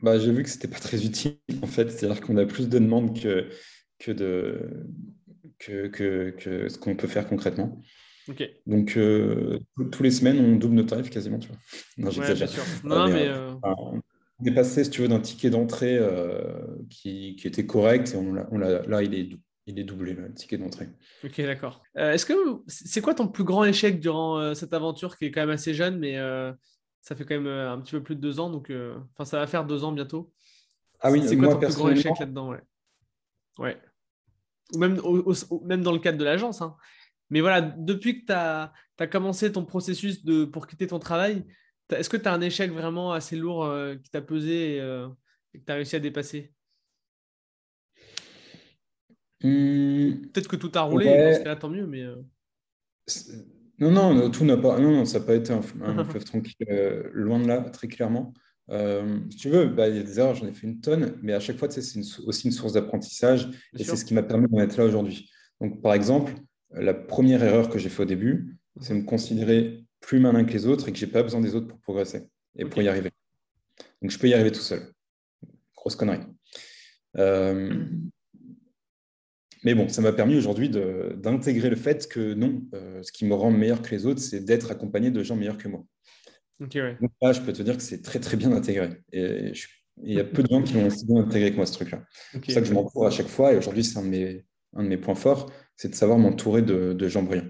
[0.02, 1.38] bah, j'ai vu que ce n'était pas très utile.
[1.62, 3.50] En fait, c'est-à-dire qu'on a plus de demandes que,
[4.00, 4.88] que, de,
[5.60, 7.80] que, que, ce qu'on peut faire concrètement.
[8.66, 9.00] Donc,
[9.92, 11.40] tous les semaines, on double nos tarifs quasiment.
[11.40, 11.58] Tu vois.
[11.98, 12.50] Non, j'exagère.
[12.84, 13.30] Non, mais,
[14.40, 18.58] on est passé, si tu veux, d'un ticket d'entrée euh, qui, était correct et on
[18.58, 19.30] là, il est,
[19.66, 20.90] il est doublé, le ticket d'entrée.
[21.24, 21.82] Ok, d'accord.
[21.98, 22.34] Euh, est-ce que
[22.68, 25.74] c'est quoi ton plus grand échec durant euh, cette aventure qui est quand même assez
[25.74, 26.18] jeune, mais
[27.02, 28.72] ça fait quand même un petit peu plus de deux ans, donc
[29.14, 30.32] enfin ça va faire deux ans bientôt.
[31.00, 32.62] Ah oui, c'est quoi ton plus grand échec là-dedans ouais?
[33.60, 33.78] ouais.
[34.74, 35.00] Ou même,
[35.64, 36.62] même dans le cadre de l'agence.
[36.62, 36.76] Hein.
[37.30, 41.44] Mais voilà, depuis que tu as, as, commencé ton processus de, pour quitter ton travail,
[41.96, 45.08] est-ce que tu as un échec vraiment assez lourd euh, qui t'a pesé euh,
[45.54, 46.54] et, que tu as réussi à dépasser?
[49.44, 50.30] Mmh.
[50.34, 52.02] Peut-être que tout a roulé, dans tant mieux, mais.
[52.02, 52.16] Euh.
[53.80, 54.80] Non, non, tout n'a pas.
[54.80, 56.56] Non, ça n'a pas été un, fleuve tranquille,
[57.14, 58.34] loin de là, très clairement.
[58.70, 61.34] si tu veux, bah, il y a des erreurs, j'en ai fait une tonne, mais
[61.34, 61.82] à chaque fois, c'est
[62.26, 63.48] aussi une source d'apprentissage
[63.78, 65.30] et c'est ce qui m'a permis d'en être là aujourd'hui.
[65.62, 66.34] Donc, par exemple,
[66.72, 70.68] la première erreur que j'ai fait au début, c'est me considérer plus malin que les
[70.68, 73.12] autres et que j'ai pas besoin des autres pour progresser et pour y arriver.
[74.02, 74.92] Donc je peux y arriver tout seul.
[75.76, 76.20] Grosse connerie.
[77.18, 77.86] Euh,
[79.64, 83.34] mais bon, ça m'a permis aujourd'hui d'intégrer le fait que non, euh, ce qui me
[83.34, 85.84] rend meilleur que les autres, c'est d'être accompagné de gens meilleurs que moi.
[87.02, 89.02] Donc là, je peux te dire que c'est très très bien intégré.
[89.12, 89.52] Et
[90.04, 92.04] il y a peu de gens qui l'ont aussi bien intégré que moi ce truc-là.
[92.32, 93.54] C'est pour ça que je m'entoure à chaque fois.
[93.54, 97.08] Et aujourd'hui, c'est un, un, de mes points forts, c'est de savoir m'entourer de, de
[97.08, 97.50] gens brillants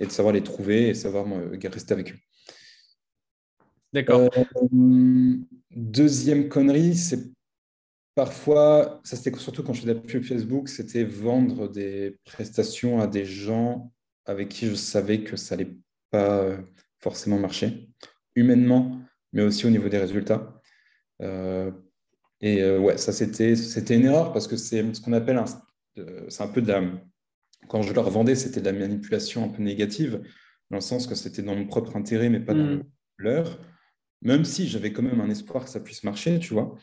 [0.00, 1.26] et de savoir les trouver et savoir
[1.62, 2.18] rester avec eux.
[3.92, 4.28] D'accord.
[4.34, 5.36] Euh,
[5.70, 7.30] deuxième connerie, c'est
[8.14, 13.00] parfois, ça c'était surtout quand je faisais de la pub Facebook, c'était vendre des prestations
[13.00, 13.92] à des gens
[14.24, 15.76] avec qui je savais que ça n'allait
[16.10, 16.58] pas
[16.98, 17.88] forcément marcher,
[18.34, 19.00] humainement,
[19.32, 20.60] mais aussi au niveau des résultats.
[21.22, 21.70] Euh,
[22.42, 23.54] Et ouais, ça, c'était
[23.96, 25.46] une erreur parce que c'est ce qu'on appelle un,
[26.28, 26.82] c'est un peu de la,
[27.68, 30.20] quand je leur vendais, c'était de la manipulation un peu négative,
[30.70, 32.84] dans le sens que c'était dans mon propre intérêt, mais pas dans mm.
[33.18, 33.58] leur.
[34.22, 36.74] Même si j'avais quand même un espoir que ça puisse marcher, tu vois,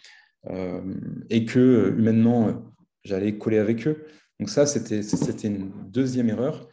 [0.49, 0.81] euh,
[1.29, 2.73] et que humainement,
[3.03, 4.05] j'allais coller avec eux.
[4.39, 5.01] Donc ça, c'était
[5.47, 6.67] une deuxième erreur.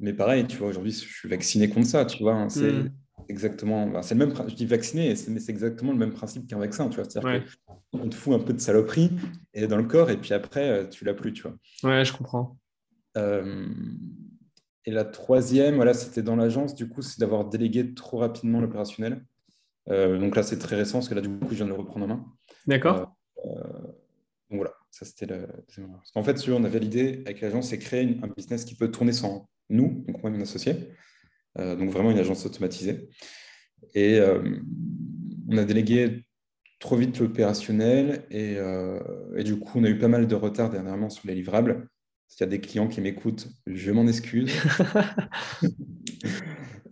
[0.00, 2.34] Mais pareil, tu vois, aujourd'hui, je suis vacciné contre ça, tu vois.
[2.34, 2.92] Hein, c'est mm.
[3.28, 6.88] exactement, c'est le même, je dis vacciné, mais c'est exactement le même principe qu'un vaccin,
[6.88, 7.04] tu vois.
[7.08, 7.44] C'est-à-dire
[7.92, 9.10] qu'on te fout un peu de saloperie
[9.52, 11.56] et dans le corps, et puis après, tu l'as plus, tu vois.
[11.82, 12.56] Ouais, je comprends.
[13.16, 13.66] Euh,
[14.86, 19.24] et la troisième, voilà, c'était dans l'agence, du coup, c'est d'avoir délégué trop rapidement l'opérationnel.
[19.88, 21.76] Euh, donc là, c'est très récent, parce que là, du coup, je viens de le
[21.76, 22.24] reprendre en main.
[22.66, 23.14] D'accord.
[23.44, 23.50] Euh,
[24.50, 28.18] donc voilà, ça c'était la Parce qu'en fait, on avait l'idée avec l'agence, c'est créer
[28.22, 30.90] un business qui peut tourner sans nous, donc moi et mon associé.
[31.56, 33.08] donc vraiment une agence automatisée.
[33.94, 34.20] Et
[35.50, 36.24] on a délégué
[36.78, 38.56] trop vite l'opérationnel et,
[39.36, 41.88] et, du coup, on a eu pas mal de retard dernièrement sur les livrables.
[42.34, 44.52] S'il y a des clients qui m'écoutent, je m'en excuse.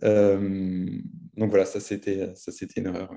[0.03, 0.99] Euh,
[1.37, 3.09] donc voilà, ça c'était, ça c'était une erreur.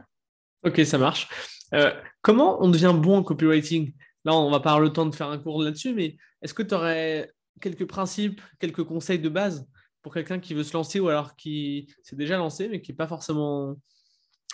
[0.62, 1.28] Ok, ça marche.
[1.74, 1.90] Euh,
[2.22, 3.92] comment on devient bon en copywriting?
[4.24, 6.62] Là, on va pas avoir le temps de faire un cours là-dessus, mais est-ce que
[6.62, 7.28] tu aurais
[7.60, 9.66] quelques principes, quelques conseils de base
[10.00, 12.96] pour quelqu'un qui veut se lancer ou alors qui s'est déjà lancé, mais qui n'est
[12.96, 13.74] pas forcément,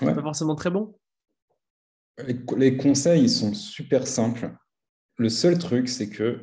[0.00, 0.98] pas forcément très bon?
[2.56, 4.54] Les conseils, ils sont super simples.
[5.18, 6.40] Le seul truc, c'est que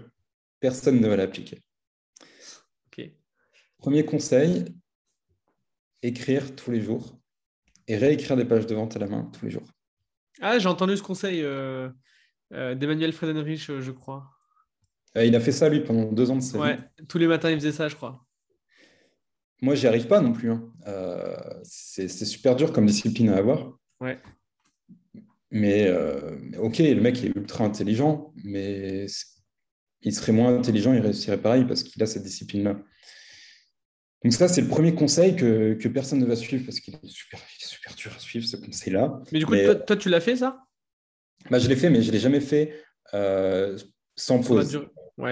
[0.59, 1.61] personne ne va l'appliquer.
[3.79, 4.65] Premier conseil,
[6.01, 7.17] écrire tous les jours
[7.87, 9.67] et réécrire des pages de vente à la main tous les jours.
[10.41, 11.89] Ah, j'ai entendu ce conseil euh,
[12.53, 14.29] euh, d'Emmanuel Fredenrich, euh, je crois.
[15.15, 17.55] il a fait ça, lui, pendant deux ans de sa ouais, tous les matins, il
[17.55, 18.25] faisait ça, je crois.
[19.61, 20.51] Moi, j'y arrive pas non plus.
[20.51, 20.69] Hein.
[21.63, 23.77] c'est super dur comme discipline à avoir.
[24.01, 24.21] Ouais.
[25.51, 25.89] Mais
[26.57, 29.07] ok, le mec est ultra intelligent, mais
[30.01, 32.77] il serait moins intelligent, il réussirait pareil parce qu'il a cette discipline-là.
[34.23, 37.39] Donc ça, c'est le premier conseil que, personne ne va suivre parce qu'il est super,
[37.57, 39.21] super dur à suivre, ce conseil-là.
[39.31, 39.55] Mais du coup,
[39.87, 40.59] toi, tu l'as fait, ça?
[41.49, 42.73] Bah, Je l'ai fait, mais je ne l'ai jamais fait
[43.13, 43.77] euh,
[44.15, 44.81] sans pause.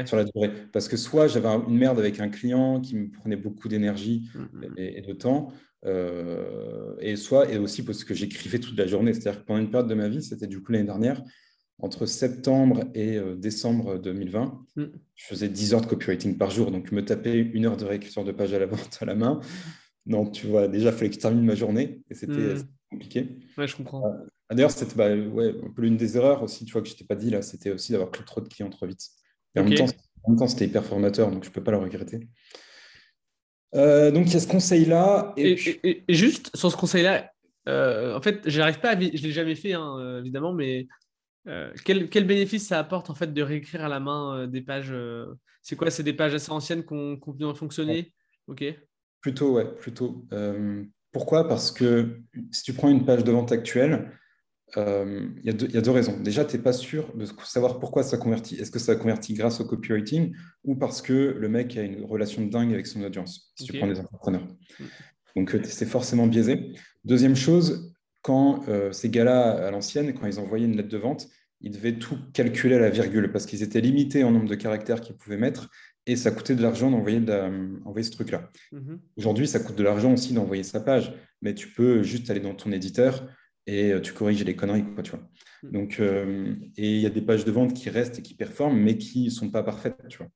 [0.06, 0.52] Sur la durée.
[0.74, 4.66] Parce que soit j'avais une merde avec un client qui me prenait beaucoup d'énergie mm.
[4.76, 5.54] et, de temps,
[5.86, 9.14] euh, et soit et aussi parce que j'écrivais toute la journée.
[9.14, 11.24] C'est-à-dire que pendant une période de ma vie, c'était du coup l'année dernière,
[11.80, 14.84] entre septembre et euh, décembre 2020, mm.
[15.16, 16.72] je faisais 10 heures de copywriting par jour.
[16.72, 19.40] Donc, me taper une heure de réécriture de page à la vente à la main.
[20.10, 22.64] Non, tu vois, déjà, il fallait que je termine ma journée et c'était mm.
[22.90, 23.28] compliqué.
[23.58, 24.06] Ouais, je comprends.
[24.06, 26.96] Euh, d'ailleurs, c'était bah, ouais, un peu l'une des erreurs aussi, tu vois, que je
[26.96, 29.06] t'ai pas dit là, c'était aussi d'avoir pris trop de clients trop vite.
[29.54, 29.76] Et en, même
[30.38, 32.30] temps, c'était hyper formateur, donc je ne peux pas le regretter.
[33.76, 35.34] Euh, donc, il y a ce conseil-là.
[35.36, 35.58] Et,
[36.08, 37.30] juste sur ce conseil-là,
[37.66, 40.88] en fait, j'arrive pas à, je ne l'ai jamais fait, hein, évidemment, mais
[41.48, 44.92] euh, quel, bénéfice ça apporte en fait de réécrire à la main euh, des pages
[44.92, 48.14] euh, C'est quoi C'est des pages assez anciennes qu'on qu ont fonctionner?
[48.48, 48.66] Ok.
[49.22, 50.26] Plutôt, ouais, plutôt.
[51.12, 51.48] pourquoi?
[51.48, 52.22] Parce que
[52.52, 54.12] si tu prends une page de vente actuelle,
[54.76, 56.20] il y, y, a deux raisons.
[56.20, 58.56] Déjà, tu n'es pas sûr de savoir pourquoi ça convertit.
[58.56, 62.46] Est-ce que ça convertit grâce au copywriting ou parce que le mec a une relation
[62.46, 64.48] de dingue avec son audience, si tu prends des entrepreneurs.
[64.80, 64.86] Mm.
[65.36, 66.74] Donc, c'est forcément biaisé.
[67.04, 67.94] Deuxième chose,
[68.28, 71.30] quand ces gars-là, à l'ancienne, quand ils envoyaient une lettre de vente,
[71.62, 75.00] ils devaient tout calculer à la virgule parce qu'ils étaient limités en nombre de caractères
[75.00, 75.70] qu'ils pouvaient mettre
[76.06, 78.50] et ça coûtait de l'argent d'envoyer ce truc-là.
[78.72, 79.00] Mhm.
[79.18, 82.54] Aujourd'hui, ça coûte de l'argent aussi d'envoyer sa page, mais tu peux juste aller dans
[82.54, 83.28] ton éditeur
[83.66, 84.86] et euh, tu corriges les conneries.
[84.94, 85.30] Quoi, tu vois.
[85.64, 85.72] Mhm.
[85.72, 88.80] Donc, euh, et il y a des pages de vente qui restent et qui performent,
[88.80, 89.98] mais qui ne sont pas parfaites.
[90.08, 90.30] Tu vois.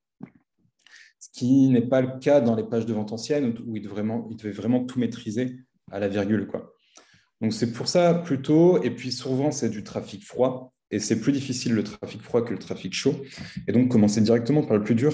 [1.18, 3.94] Ce qui n'est pas le cas dans les pages de vente anciennes où il devait
[3.94, 5.56] vraiment, vraiment tout maîtriser
[5.90, 6.46] à la virgule.
[6.46, 6.74] Quoi.
[7.42, 8.82] Donc, c'est pour ça plutôt.
[8.82, 10.72] Et puis, souvent, c'est du trafic froid.
[10.90, 13.14] Et c'est plus difficile le trafic froid que le trafic chaud.
[13.68, 15.12] Et donc, commencer directement par le plus dur,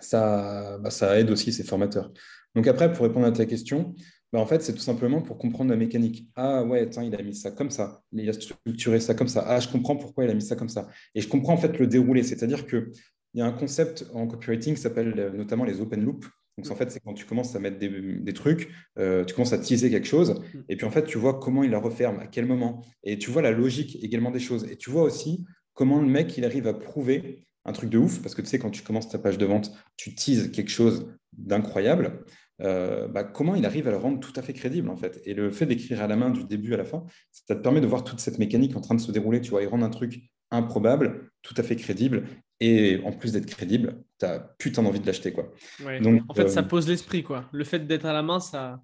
[0.00, 2.12] ça, bah, ça aide aussi ses formateurs.
[2.54, 3.94] Donc après, pour répondre à ta question,
[4.32, 6.28] bah, en fait, c'est tout simplement pour comprendre la mécanique.
[6.34, 9.44] Ah ouais, il a mis ça comme ça, il a structuré ça comme ça.
[9.46, 10.88] Ah, je comprends pourquoi il a mis ça comme ça.
[11.14, 12.22] Et je comprends en fait le déroulé.
[12.22, 12.90] C'est-à-dire qu'il
[13.34, 16.26] y a un concept en copywriting qui s'appelle euh, notamment les open loops.
[16.56, 19.58] Donc, en fait, c'est quand tu commences à mettre des, trucs, euh, tu commences à
[19.58, 20.60] teaser quelque chose, mm.
[20.68, 23.30] et puis en fait, tu vois comment il la referme, à quel moment, et tu
[23.30, 24.64] vois la logique également des choses.
[24.70, 25.44] Et tu vois aussi
[25.74, 28.58] comment le mec, il arrive à prouver un truc de ouf, parce que tu sais,
[28.58, 32.24] quand tu commences ta page de vente, tu teases quelque chose d'incroyable.
[32.62, 35.20] Euh, bah, comment il arrive à le rendre tout à fait crédible, en fait.
[35.24, 37.80] Et le fait d'écrire à la main du début à la fin, ça te permet
[37.80, 39.90] de voir toute cette mécanique en train de se dérouler, tu vois, et rendre un
[39.90, 42.24] truc improbable, tout à fait crédible,
[42.60, 45.32] et en plus d'être crédible, tu as putain envie de l'acheter.
[45.32, 45.52] quoi.
[46.00, 47.22] Donc, en fait, ça euh, pose l'esprit.
[47.22, 47.48] quoi.
[47.52, 48.82] Le fait d'être à la main, ça,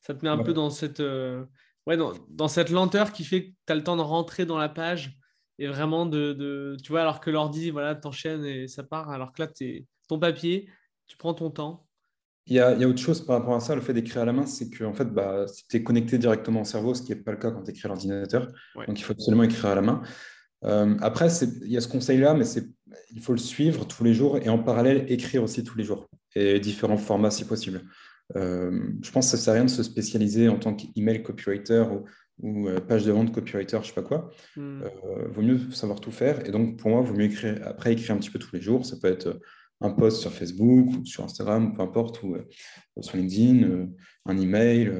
[0.00, 1.44] ça te met un peu dans cette, euh,
[1.86, 4.58] ouais, dans, dans, cette lenteur qui fait que tu as le temps de rentrer dans
[4.58, 5.18] la page
[5.58, 9.42] et vraiment de, tu vois, alors que l'ordi, voilà, t'enchaînes et ça part, alors que
[9.42, 10.70] là, es, ton papier,
[11.06, 11.86] tu prends ton temps.
[12.46, 14.22] Il y, a, il y, a, autre chose par rapport à ça, le fait d'écrire
[14.22, 17.02] à la main, c'est que en fait, bah, tu es connecté directement au cerveau, ce
[17.02, 18.48] qui n'est pas le cas quand tu écris à l'ordinateur,
[18.88, 20.02] donc il faut absolument écrire à la main.
[20.64, 21.28] Euh, après,
[21.62, 22.44] il y a ce conseil-là, mais
[23.12, 26.08] il faut le suivre tous les jours et en parallèle écrire aussi tous les jours
[26.34, 27.82] et différents formats si possible.
[28.36, 31.22] Euh, je pense que ça ne sert à rien de se spécialiser en tant qu'email
[31.22, 32.04] copywriter ou,
[32.42, 34.30] ou euh, page de vente copywriter, je sais pas quoi.
[34.56, 34.82] Il hmm.
[35.32, 36.46] vaut mieux savoir tout faire.
[36.46, 38.62] Et donc, pour moi, il vaut mieux écrire, après écrire un petit peu tous les
[38.62, 38.86] jours.
[38.86, 39.40] Ça peut être
[39.80, 42.36] un post sur Facebook ou sur Instagram, peu importe, ou
[43.00, 43.88] sur LinkedIn,
[44.26, 44.92] un email,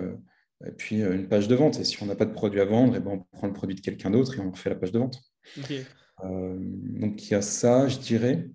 [0.66, 1.78] et puis une page de vente.
[1.78, 3.53] Et si on n'a pas de produit à vendre, et eh ben, on prend le
[3.53, 5.20] produit de quelqu'un d'autre et on fait la page de vente.
[5.70, 5.82] Euh,
[6.22, 8.48] donc il y a ça, je dirais.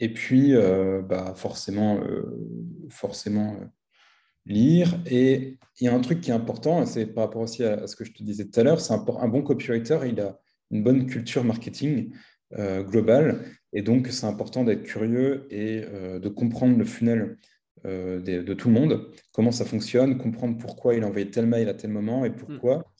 [0.00, 3.56] Et puis, euh, bah, forcément, euh, forcément
[4.46, 5.00] lire.
[5.10, 7.96] Et il y a un truc qui est important, c'est par rapport aussi à, ce
[7.96, 10.38] que je te disais tout à l'heure, c'est un, un, bon copywriter, il a
[10.70, 12.12] une bonne culture marketing
[12.56, 13.44] globale.
[13.74, 17.36] Et donc, c'est important d'être curieux et de comprendre le funnel
[17.84, 21.68] de, de, tout le monde, comment ça fonctionne, comprendre pourquoi il a envoyé tel mail
[21.68, 22.90] à tel moment et pourquoi.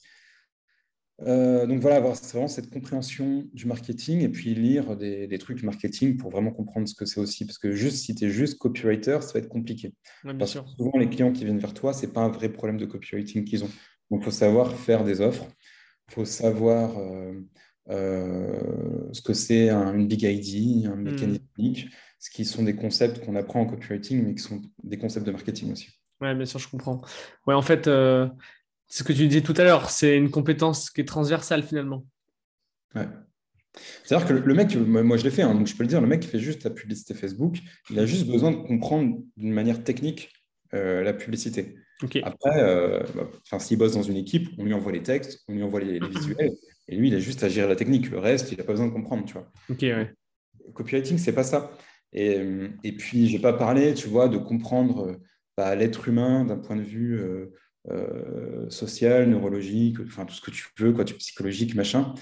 [1.27, 5.63] Euh, donc voilà, avoir vraiment cette compréhension du marketing et puis lire des, des trucs
[5.63, 7.45] marketing pour vraiment comprendre ce que c'est aussi.
[7.45, 9.93] Parce que juste si tu es juste copywriter, ça va être compliqué.
[10.37, 12.77] parce que souvent, les clients qui viennent vers toi, ce n'est pas un vrai problème
[12.77, 13.69] de copywriting qu'ils ont.
[14.11, 15.45] Donc il faut savoir faire des offres,
[16.07, 17.33] il faut savoir euh,
[17.89, 21.01] euh, ce que c'est une big ID, un hmm.
[21.01, 24.97] mécanisme unique, ce qui sont des concepts qu'on apprend en copywriting, mais qui sont des
[24.97, 25.89] concepts de marketing aussi.
[26.21, 27.01] Oui, bien sûr, je comprends.
[27.47, 27.87] Ouais, en fait,
[28.89, 32.05] c'est ce que tu disais tout à l'heure, c'est une compétence qui est transversale finalement.
[32.95, 33.07] Ouais.
[34.03, 36.07] C'est-à-dire que le mec, moi je l'ai fait, hein, donc je peux le dire, le
[36.07, 37.59] mec qui fait juste la publicité Facebook,
[37.91, 40.33] il a juste besoin de comprendre d'une manière technique
[40.73, 41.75] euh, la publicité.
[42.23, 45.63] Après, euh, bah, s'il bosse dans une équipe, on lui envoie les textes, on lui
[45.63, 46.51] envoie les, visuels,
[46.87, 48.09] et lui, il a juste à gérer la technique.
[48.09, 49.51] Le reste, il n'a pas besoin de comprendre, tu vois.
[49.69, 50.13] Ok, ouais.
[50.73, 51.71] Copywriting, c'est pas ça.
[52.13, 52.39] Et,
[52.83, 55.19] et puis, je n'ai pas parlé, tu vois, de comprendre
[55.57, 57.53] bah, l'être humain d'un point de vue euh,
[57.89, 62.13] euh, social, neurologique, enfin tout ce que tu veux, quoi, psychologique, machin.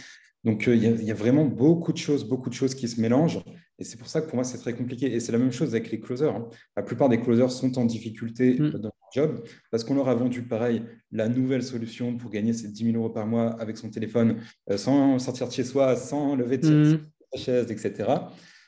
[0.43, 3.41] Donc euh, il y, a vraiment beaucoup de choses, beaucoup de choses qui se mélangent.
[3.79, 5.13] Et c'est pour ça que pour moi, c'est très compliqué.
[5.13, 6.33] Et c'est la même chose avec les closers.
[6.33, 6.47] Hein.
[6.75, 8.69] La plupart des closers sont en difficulté mm.
[8.71, 12.69] dans leur job parce qu'on leur a vendu, pareil, la nouvelle solution pour gagner ces
[12.69, 14.37] 10 000 euros par mois avec son téléphone,
[14.69, 16.99] euh, sans sortir de chez soi, sans lever de mm.
[17.33, 18.09] sa chaise, etc.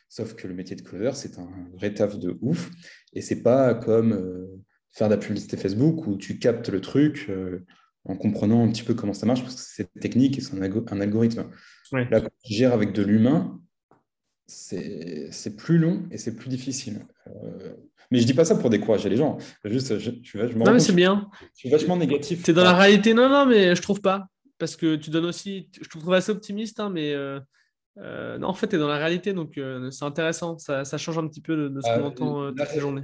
[0.10, 2.72] Sauf que le métier de closer, c'est un vrai taf de ouf.
[3.14, 4.60] Et c'est pas comme
[4.92, 7.66] faire de la publicité Facebook où tu captes le truc euh,
[8.06, 11.02] en comprenant un petit peu comment ça marche, parce que c'est technique et c'est un,
[11.02, 11.46] algorithme.
[11.92, 13.60] Là, quand tu gères avec de l'humain,
[14.48, 17.06] c'est plus long et c'est plus difficile.
[17.28, 17.74] Euh,
[18.10, 19.38] mais je dis pas ça pour décourager les gens.
[19.64, 21.30] Juste, je, tu non, mais c'est bien.
[21.54, 22.42] Je suis vachement négatif.
[22.44, 23.14] C'est dans la réalité.
[23.14, 24.26] Non, non, mais je trouve pas.
[24.58, 25.70] Parce que tu donnes aussi.
[25.80, 27.40] Je trouve assez optimiste, hein, mais euh,
[28.40, 29.34] non, en fait, tu es dans la réalité.
[29.34, 29.60] Donc,
[29.92, 30.58] c'est intéressant.
[30.58, 33.04] Ça, ça, change un petit peu de, ce qu'on entend toute la journée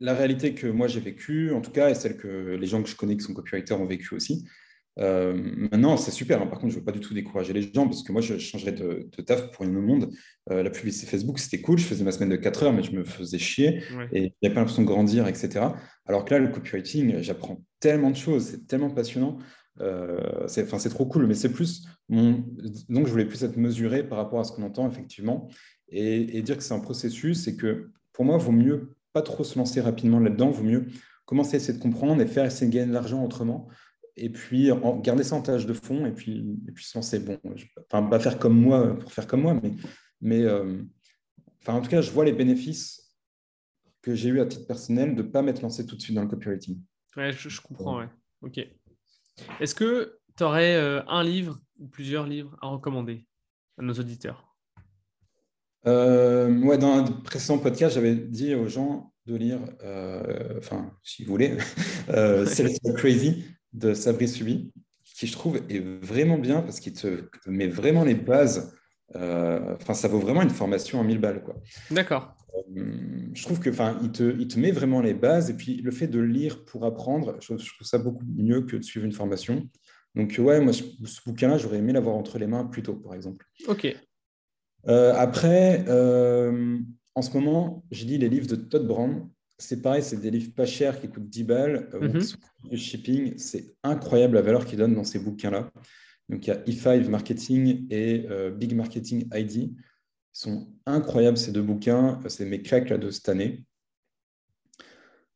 [0.00, 2.88] la réalité que moi j'ai vécue, en tout cas, et celle que les gens que
[2.88, 4.44] je connais qui sont copywriters ont vécu aussi.
[4.98, 5.34] Euh,
[5.72, 6.42] maintenant, c'est super.
[6.42, 6.46] Hein.
[6.46, 8.38] Par contre, je ne veux pas du tout décourager les gens parce que moi, je
[8.38, 10.10] changerais de, taf pour une monde.
[10.50, 11.78] Euh, la publicité Facebook, c'était cool.
[11.78, 13.82] Je faisais ma semaine de 4 heures, mais je me faisais chier
[14.12, 15.66] et il n'y avait pas l'impression de grandir, etc.
[16.06, 18.46] Alors que là, le copywriting, j'apprends tellement de choses.
[18.46, 19.38] C'est tellement passionnant.
[19.80, 22.44] Euh, c'est trop cool, mais c'est plus mon...
[22.90, 25.48] donc je voulais plus être mesuré par rapport à ce qu'on entend effectivement
[25.88, 29.22] et, et dire que c'est un processus et que pour moi, il vaut mieux pas
[29.22, 30.50] trop se lancer rapidement là-dedans.
[30.50, 30.86] Vaut mieux
[31.24, 33.68] commencer à essayer de comprendre et faire essayer de gagner de l'argent autrement.
[34.16, 34.70] Et puis
[35.02, 37.18] garder ça en tâche de fond et puis, et puis se lancer.
[37.18, 39.72] Bon, je, enfin, pas faire comme moi pour faire comme moi, mais,
[40.20, 40.82] mais euh,
[41.62, 43.16] enfin, en tout cas, je vois les bénéfices
[44.02, 46.22] que j'ai eu à titre personnel de ne pas m'être lancé tout de suite dans
[46.22, 46.78] le copywriting.
[47.16, 48.08] Ouais, je, comprends, ouais.
[48.42, 48.58] Ok.
[49.60, 53.26] Est-ce que tu aurais euh, un livre ou plusieurs livres à recommander
[53.78, 54.51] à nos auditeurs?
[55.86, 61.24] Euh, ouais, dans un précédent podcast, j'avais dit aux gens de lire, euh, enfin, si
[61.24, 61.56] vous voulez,
[62.10, 62.46] euh,
[62.96, 64.72] Crazy de Sabri Subi,
[65.04, 68.76] qui je trouve est vraiment bien parce qu'il te met vraiment les bases.
[69.14, 71.42] Euh, enfin, ça vaut vraiment une formation en 1000 balles.
[71.42, 71.56] quoi.
[71.90, 72.34] D'accord.
[73.34, 75.90] je trouve que, enfin, il te, il te met vraiment les bases et puis le
[75.90, 79.12] fait de lire pour apprendre, je, je trouve ça beaucoup mieux que de suivre une
[79.12, 79.68] formation.
[80.14, 80.82] Donc, ouais, moi, ce
[81.26, 83.46] bouquin-là, j'aurais aimé l'avoir entre les mains plus tôt, par exemple.
[83.68, 83.94] Ok.
[84.88, 86.78] Euh, après, euh,
[87.14, 89.28] en ce moment, j'ai lu les livres de Todd Brown.
[89.58, 92.76] C'est pareil, c'est des livres pas chers qui coûtent 10 balles, euh, mhm.
[92.76, 93.38] shipping.
[93.38, 95.70] C'est incroyable la valeur qu'ils donnent dans ces bouquins-là.
[96.28, 98.26] Donc, il y a E5 Marketing et
[98.56, 99.54] Big Marketing ID.
[99.54, 99.76] Ils
[100.32, 102.20] sont incroyables ces deux bouquins.
[102.28, 103.64] C'est mes claques là, de cette année.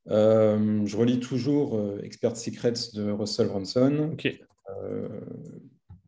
[0.07, 4.15] je relis toujours Expert Secrets de Russell Brunson.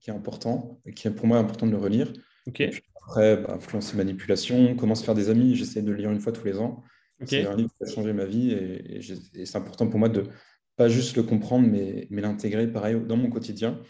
[0.00, 2.12] qui est important, qui est pour moi important de le relire.
[2.46, 2.60] Ok.
[2.60, 5.96] Et puis après, bah, influence et manipulation, comment se faire des amis, j'essaie de le
[5.96, 6.82] lire une fois tous les ans.
[7.24, 9.98] C'est un livre qui a changé ma vie et, et j'ai- et c'est important pour
[9.98, 10.24] moi de
[10.76, 13.80] pas juste le comprendre, mais, mais l'intégrer pareil dans mon quotidien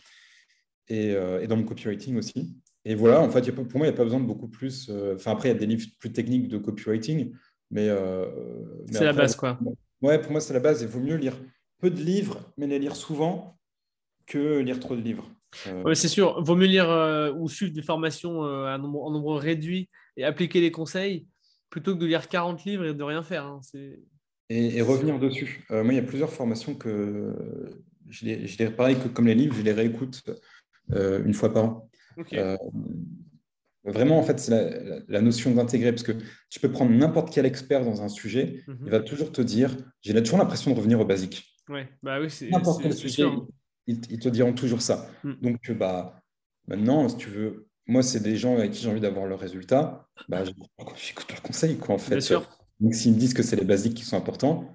[0.89, 2.57] et, euh, et dans mon copywriting aussi.
[2.85, 4.49] Et voilà, en fait, y a pour moi, il n'y a pas besoin de beaucoup
[4.49, 4.89] plus.
[4.89, 7.33] euh, Enfin, après, il y a des livres plus techniques de copywriting,
[7.71, 7.89] mais.
[7.89, 8.27] euh,
[8.87, 9.61] mais C'est la base, quoi.
[10.01, 10.81] Ouais, pour moi, c'est la base.
[10.81, 11.37] Il vaut mieux lire
[11.81, 13.59] peu de livres, mais les lire souvent
[14.27, 15.29] que lire trop de livres.
[15.67, 19.03] Euh, Ouais, c'est sûr, vaut mieux lire euh, ou suivre des formations euh, à nombre,
[19.05, 21.27] en nombre réduit et appliquer les conseils
[21.71, 23.45] plutôt que de lire 40 livres et de rien faire.
[23.47, 23.61] hein.
[23.63, 23.99] C'est...
[24.51, 25.65] et, et revenir dessus.
[25.71, 27.35] Euh, moi, il y a plusieurs formations que
[28.09, 30.23] je les, je les- pareil que comme les livres, je les réécoute
[30.91, 31.91] une fois par an.
[33.85, 36.13] Vraiment, en fait, c'est la, la- la notion d'intégrer, parce que
[36.51, 38.79] tu peux prendre n'importe quel expert dans un sujet, Mhm.
[38.87, 41.47] il va toujours te dire, j'ai toujours l'impression de revenir au basique.
[41.71, 43.47] Ouais, bah oui, c'est, N'importe c'est- quel sujet, sûr.
[43.89, 45.11] Ils, ils te diront toujours ça.
[45.25, 45.33] Mm.
[45.43, 46.23] Donc, euh, bah,
[46.69, 50.07] maintenant, si tu veux, moi, c'est des gens avec qui j'ai envie d'avoir le résultat,
[50.29, 52.15] bah, j'écoute leurs conseils, quoi, en fait.
[52.15, 52.49] Bien sûr.
[52.79, 54.73] Donc, s'ils me disent que c'est les basiques qui sont importants,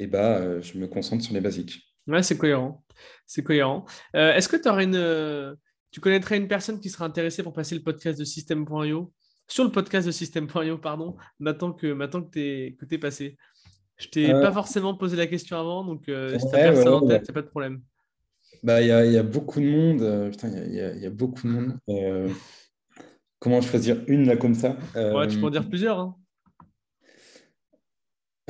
[0.00, 1.80] et bah, euh, je me concentre sur les basiques.
[2.08, 2.84] Ouais, c'est cohérent.
[3.26, 3.84] C'est cohérent.
[4.16, 5.56] Euh, est-ce que tu aurais une,
[5.92, 9.12] tu connaîtrais une personne qui serait intéressée pour passer le podcast de System.io
[9.48, 13.36] sur le podcast de System.io, pardon, maintenant que, maintenant que tu es, passé
[13.96, 16.62] Je t'ai Euh, pas forcément posé la question avant, donc euh, si tu as ouais,
[16.64, 17.18] personne ouais, en ouais.
[17.18, 17.82] tête, il pas de problème.
[18.62, 20.02] Bah, il y a, il y a beaucoup de monde.
[20.02, 21.78] euh, putain, il y a, y y beaucoup de monde.
[21.88, 22.28] Euh,
[23.38, 24.76] comment choisir une là comme ça?
[24.94, 25.98] Ouais, tu peux en Euh, dire plusieurs.
[26.00, 26.16] hein.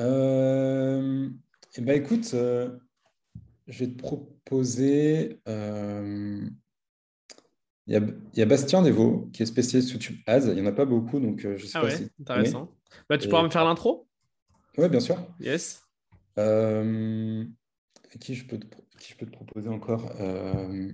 [0.01, 1.29] euh,
[1.77, 5.41] eh ben, écoute, je vais te proposer.
[5.47, 6.53] il
[7.93, 10.47] y a, il y a Bastien Devaux qui est spécialiste YouTube Ads.
[10.49, 12.75] Il n'y en a pas beaucoup, donc je sais Ah pas ouais, si tu intéressant.
[13.09, 14.09] Bah, tu Et- pourras me faire l'intro?
[14.79, 15.17] Ouais, bien sûr.
[15.41, 15.83] Yes.
[16.39, 17.45] Euh,
[18.21, 18.67] qui je peux te,
[18.99, 20.11] qui je peux te proposer encore?
[20.21, 20.91] Euh,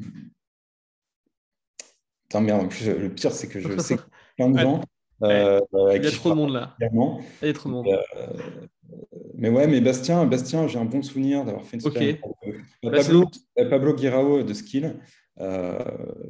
[2.25, 4.03] Putain, merde, en plus, le pire, c'est que je sais que
[4.37, 4.81] plein de gens.
[5.23, 5.61] euh,
[5.95, 6.77] Il y a trop de monde là.
[6.81, 7.89] Il y a trop de monde.
[7.89, 8.27] Euh,
[9.35, 11.93] mais ouais, mais Bastien, Bastien, j'ai un bon souvenir d'avoir fait une Ok.
[11.99, 12.17] super.
[12.85, 13.25] Euh, Pablo,
[13.59, 14.97] euh, Pablo Guirao de Skill,
[15.41, 15.79] euh,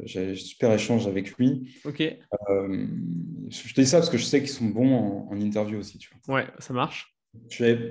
[0.05, 1.75] j'ai un super échange avec lui.
[1.85, 2.87] Ok, Euh,
[3.51, 5.99] je te dis ça parce que je sais qu'ils sont bons en, en interview aussi.
[5.99, 6.37] Tu vois.
[6.37, 7.15] ouais, ça marche.
[7.51, 7.91] J'ai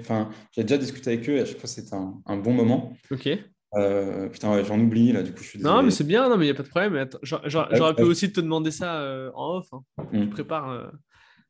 [0.63, 2.93] déjà discuté avec eux et à chaque fois c'était un, un bon moment.
[3.09, 3.29] Ok.
[3.75, 5.85] Euh, putain, ouais, j'en oublie là, du coup je suis Non, désolé.
[5.85, 7.07] mais c'est bien, non, mais il n'y a pas de problème.
[7.23, 9.67] J'aurais pu aussi te demander ça euh, en off.
[9.71, 9.83] hein.
[10.11, 10.23] Mm.
[10.23, 10.69] Je prépare.
[10.69, 10.87] euh.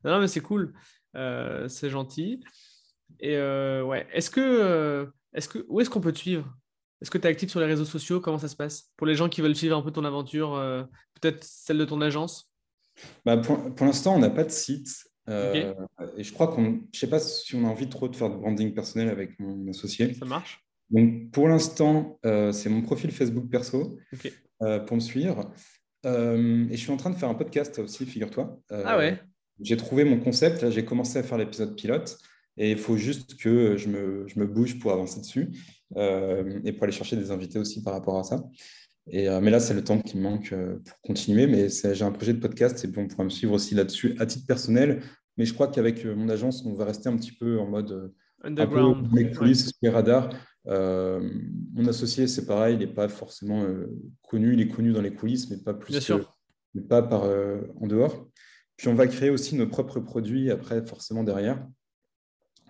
[0.04, 0.74] Non, mais c'est cool.
[1.16, 2.44] C'est gentil.
[3.20, 6.48] Et ouais, est-ce que, est-ce que, où est-ce qu'on peut te suivre?
[7.02, 8.20] Est-ce que tu es actif sur les réseaux sociaux?
[8.22, 8.92] Comment ça se passe?
[8.98, 10.52] Pour les gens qui veulent suivre un peu ton aventure,
[11.20, 12.52] peut-être celle de ton agence?
[13.26, 14.90] Bah, pour pour l'instant, on n'a pas de site.
[15.28, 18.36] Et je crois qu'on, je sais pas si on a envie trop de faire de
[18.36, 20.14] branding personnel avec mon associé.
[20.14, 23.98] Ça marche Donc pour l'instant, euh, c'est mon profil Facebook perso
[24.62, 25.52] euh, pour me suivre.
[26.06, 28.60] Euh, et je suis en train de faire un podcast aussi, figure-toi.
[28.70, 29.20] Ah ouais
[29.62, 32.18] J'ai trouvé mon concept, j'ai commencé à faire l'épisode pilote
[32.58, 35.50] et il faut juste que je me, je me bouge pour avancer dessus
[35.96, 38.44] et pour aller chercher des invités aussi par rapport à ça.
[39.10, 40.54] Et, mais là, c'est le temps qui me manque
[40.86, 41.48] pour continuer.
[41.48, 44.46] Mais j'ai un projet de podcast et on pourra me suivre aussi là-dessus à titre
[44.46, 45.02] personnel.
[45.38, 48.14] Mais je crois qu'avec mon agence, on va rester un petit peu en mode
[48.44, 49.08] un peu Underground.
[49.14, 50.30] les coulisses, les radars.
[50.68, 51.30] Euh,
[51.74, 53.88] mon associé, c'est pareil, il n'est pas forcément euh,
[54.22, 56.38] connu, il est connu dans les coulisses, mais pas plus Bien que- sûr.
[56.76, 58.28] mais pas par, euh, en dehors.
[58.78, 61.66] Puis on va créer aussi nos propres produits après, forcément derrière.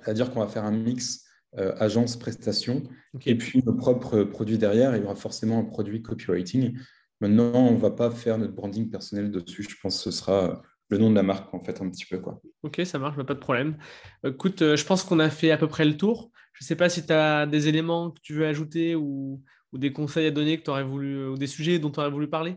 [0.04, 1.26] C'est-à-dire qu'on va faire un mix
[1.58, 2.84] euh, agence-prestation
[3.14, 3.28] Ok.
[3.28, 4.96] et puis nos propres produits derrière.
[4.96, 6.78] Il y aura forcément un produit copywriting.
[7.20, 9.64] Maintenant, on ne va pas faire notre branding personnel dessus.
[9.70, 12.20] Je pense que ce sera le nom de la marque, en fait, un petit peu.
[12.20, 12.42] Quoi.
[12.64, 13.78] Ok, ça marche, bah, pas de problème.
[14.26, 16.32] Écoute, je pense qu'on a fait à peu près le tour.
[16.62, 19.42] Je ne sais pas si tu as des éléments que tu veux ajouter ou,
[19.74, 22.12] ou des conseils à donner que tu aurais voulu, ou des sujets dont tu aurais
[22.12, 22.56] voulu parler?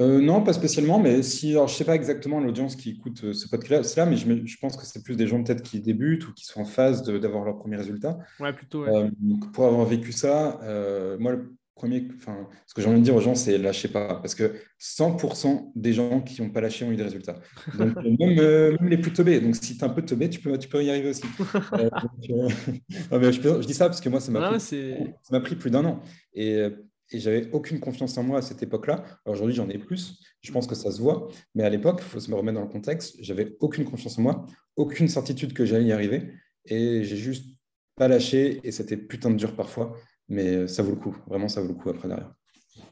[0.00, 3.22] Euh, non, pas spécialement, mais si, alors, je ne sais pas exactement l'audience qui écoute
[3.22, 6.32] euh, ce podcast-là, mais je, pense que c'est plus des gens peut-être qui débutent ou
[6.32, 8.18] qui sont en phase d'avoir leurs premiers résultats.
[8.40, 8.82] Ouais, plutôt.
[8.82, 8.92] ouais.
[8.92, 12.98] Euh, donc pour avoir vécu ça, euh, moi, le premier, enfin, ce que j'ai envie
[12.98, 14.16] de dire aux gens, c'est lâchez pas.
[14.16, 17.40] Parce que 100% des gens qui n'ont pas lâché ont eu des résultats.
[17.78, 19.40] Donc, même, euh, même les plus teubés.
[19.40, 21.22] Donc, si tu es un peu teubé, tu peux, tu peux y arriver aussi.
[21.74, 22.48] Euh, donc, euh,
[23.12, 26.02] non, mais je, dis ça parce que moi, ça m'a pris, plus d'un an.
[26.34, 26.70] Et, euh,
[27.10, 29.04] et j'avais aucune confiance en moi à cette époque-là.
[29.24, 30.20] Aujourd'hui, j'en ai plus.
[30.42, 31.28] Je pense que ça se voit.
[31.54, 33.16] Mais à l'époque, il faut se me remettre dans le contexte.
[33.20, 36.32] J'avais aucune confiance en moi, aucune certitude que j'allais y arriver.
[36.66, 37.46] Et j'ai juste
[37.96, 38.60] pas lâché.
[38.62, 39.96] Et c'était putain de dur parfois.
[40.28, 41.16] Mais ça vaut le coup.
[41.26, 42.32] Vraiment, ça vaut le coup après derrière.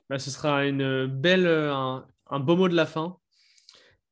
[0.08, 3.18] bah, ce sera une belle, euh, un, un beau mot de la fin.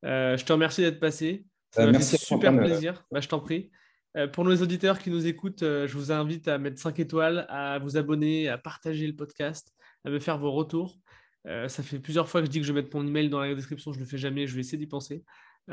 [0.04, 1.46] Euh, je te remercie d'être passé.
[1.70, 3.04] Ça Euh, merci fait super plaisir.
[3.10, 3.70] Bah, je t'en prie.
[4.16, 7.46] Euh, pour nos auditeurs qui nous écoutent, euh, je vous invite à mettre 5 étoiles,
[7.48, 9.72] à vous abonner, à partager le podcast,
[10.04, 10.98] à me faire vos retours.
[11.44, 13.54] ça fait plusieurs fois que je dis que je vais mettre mon email dans la
[13.54, 15.24] description, je ne le fais jamais, je vais essayer d'y penser.
[15.68, 15.72] et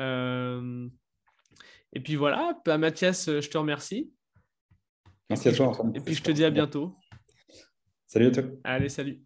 [2.03, 4.11] puis voilà, bah, Mathias, je te remercie.
[5.29, 5.71] Merci à toi.
[5.93, 6.97] Et puis je te dis à bientôt.
[8.11, 8.43] Salut à toi.
[8.65, 9.21] Allez, salut.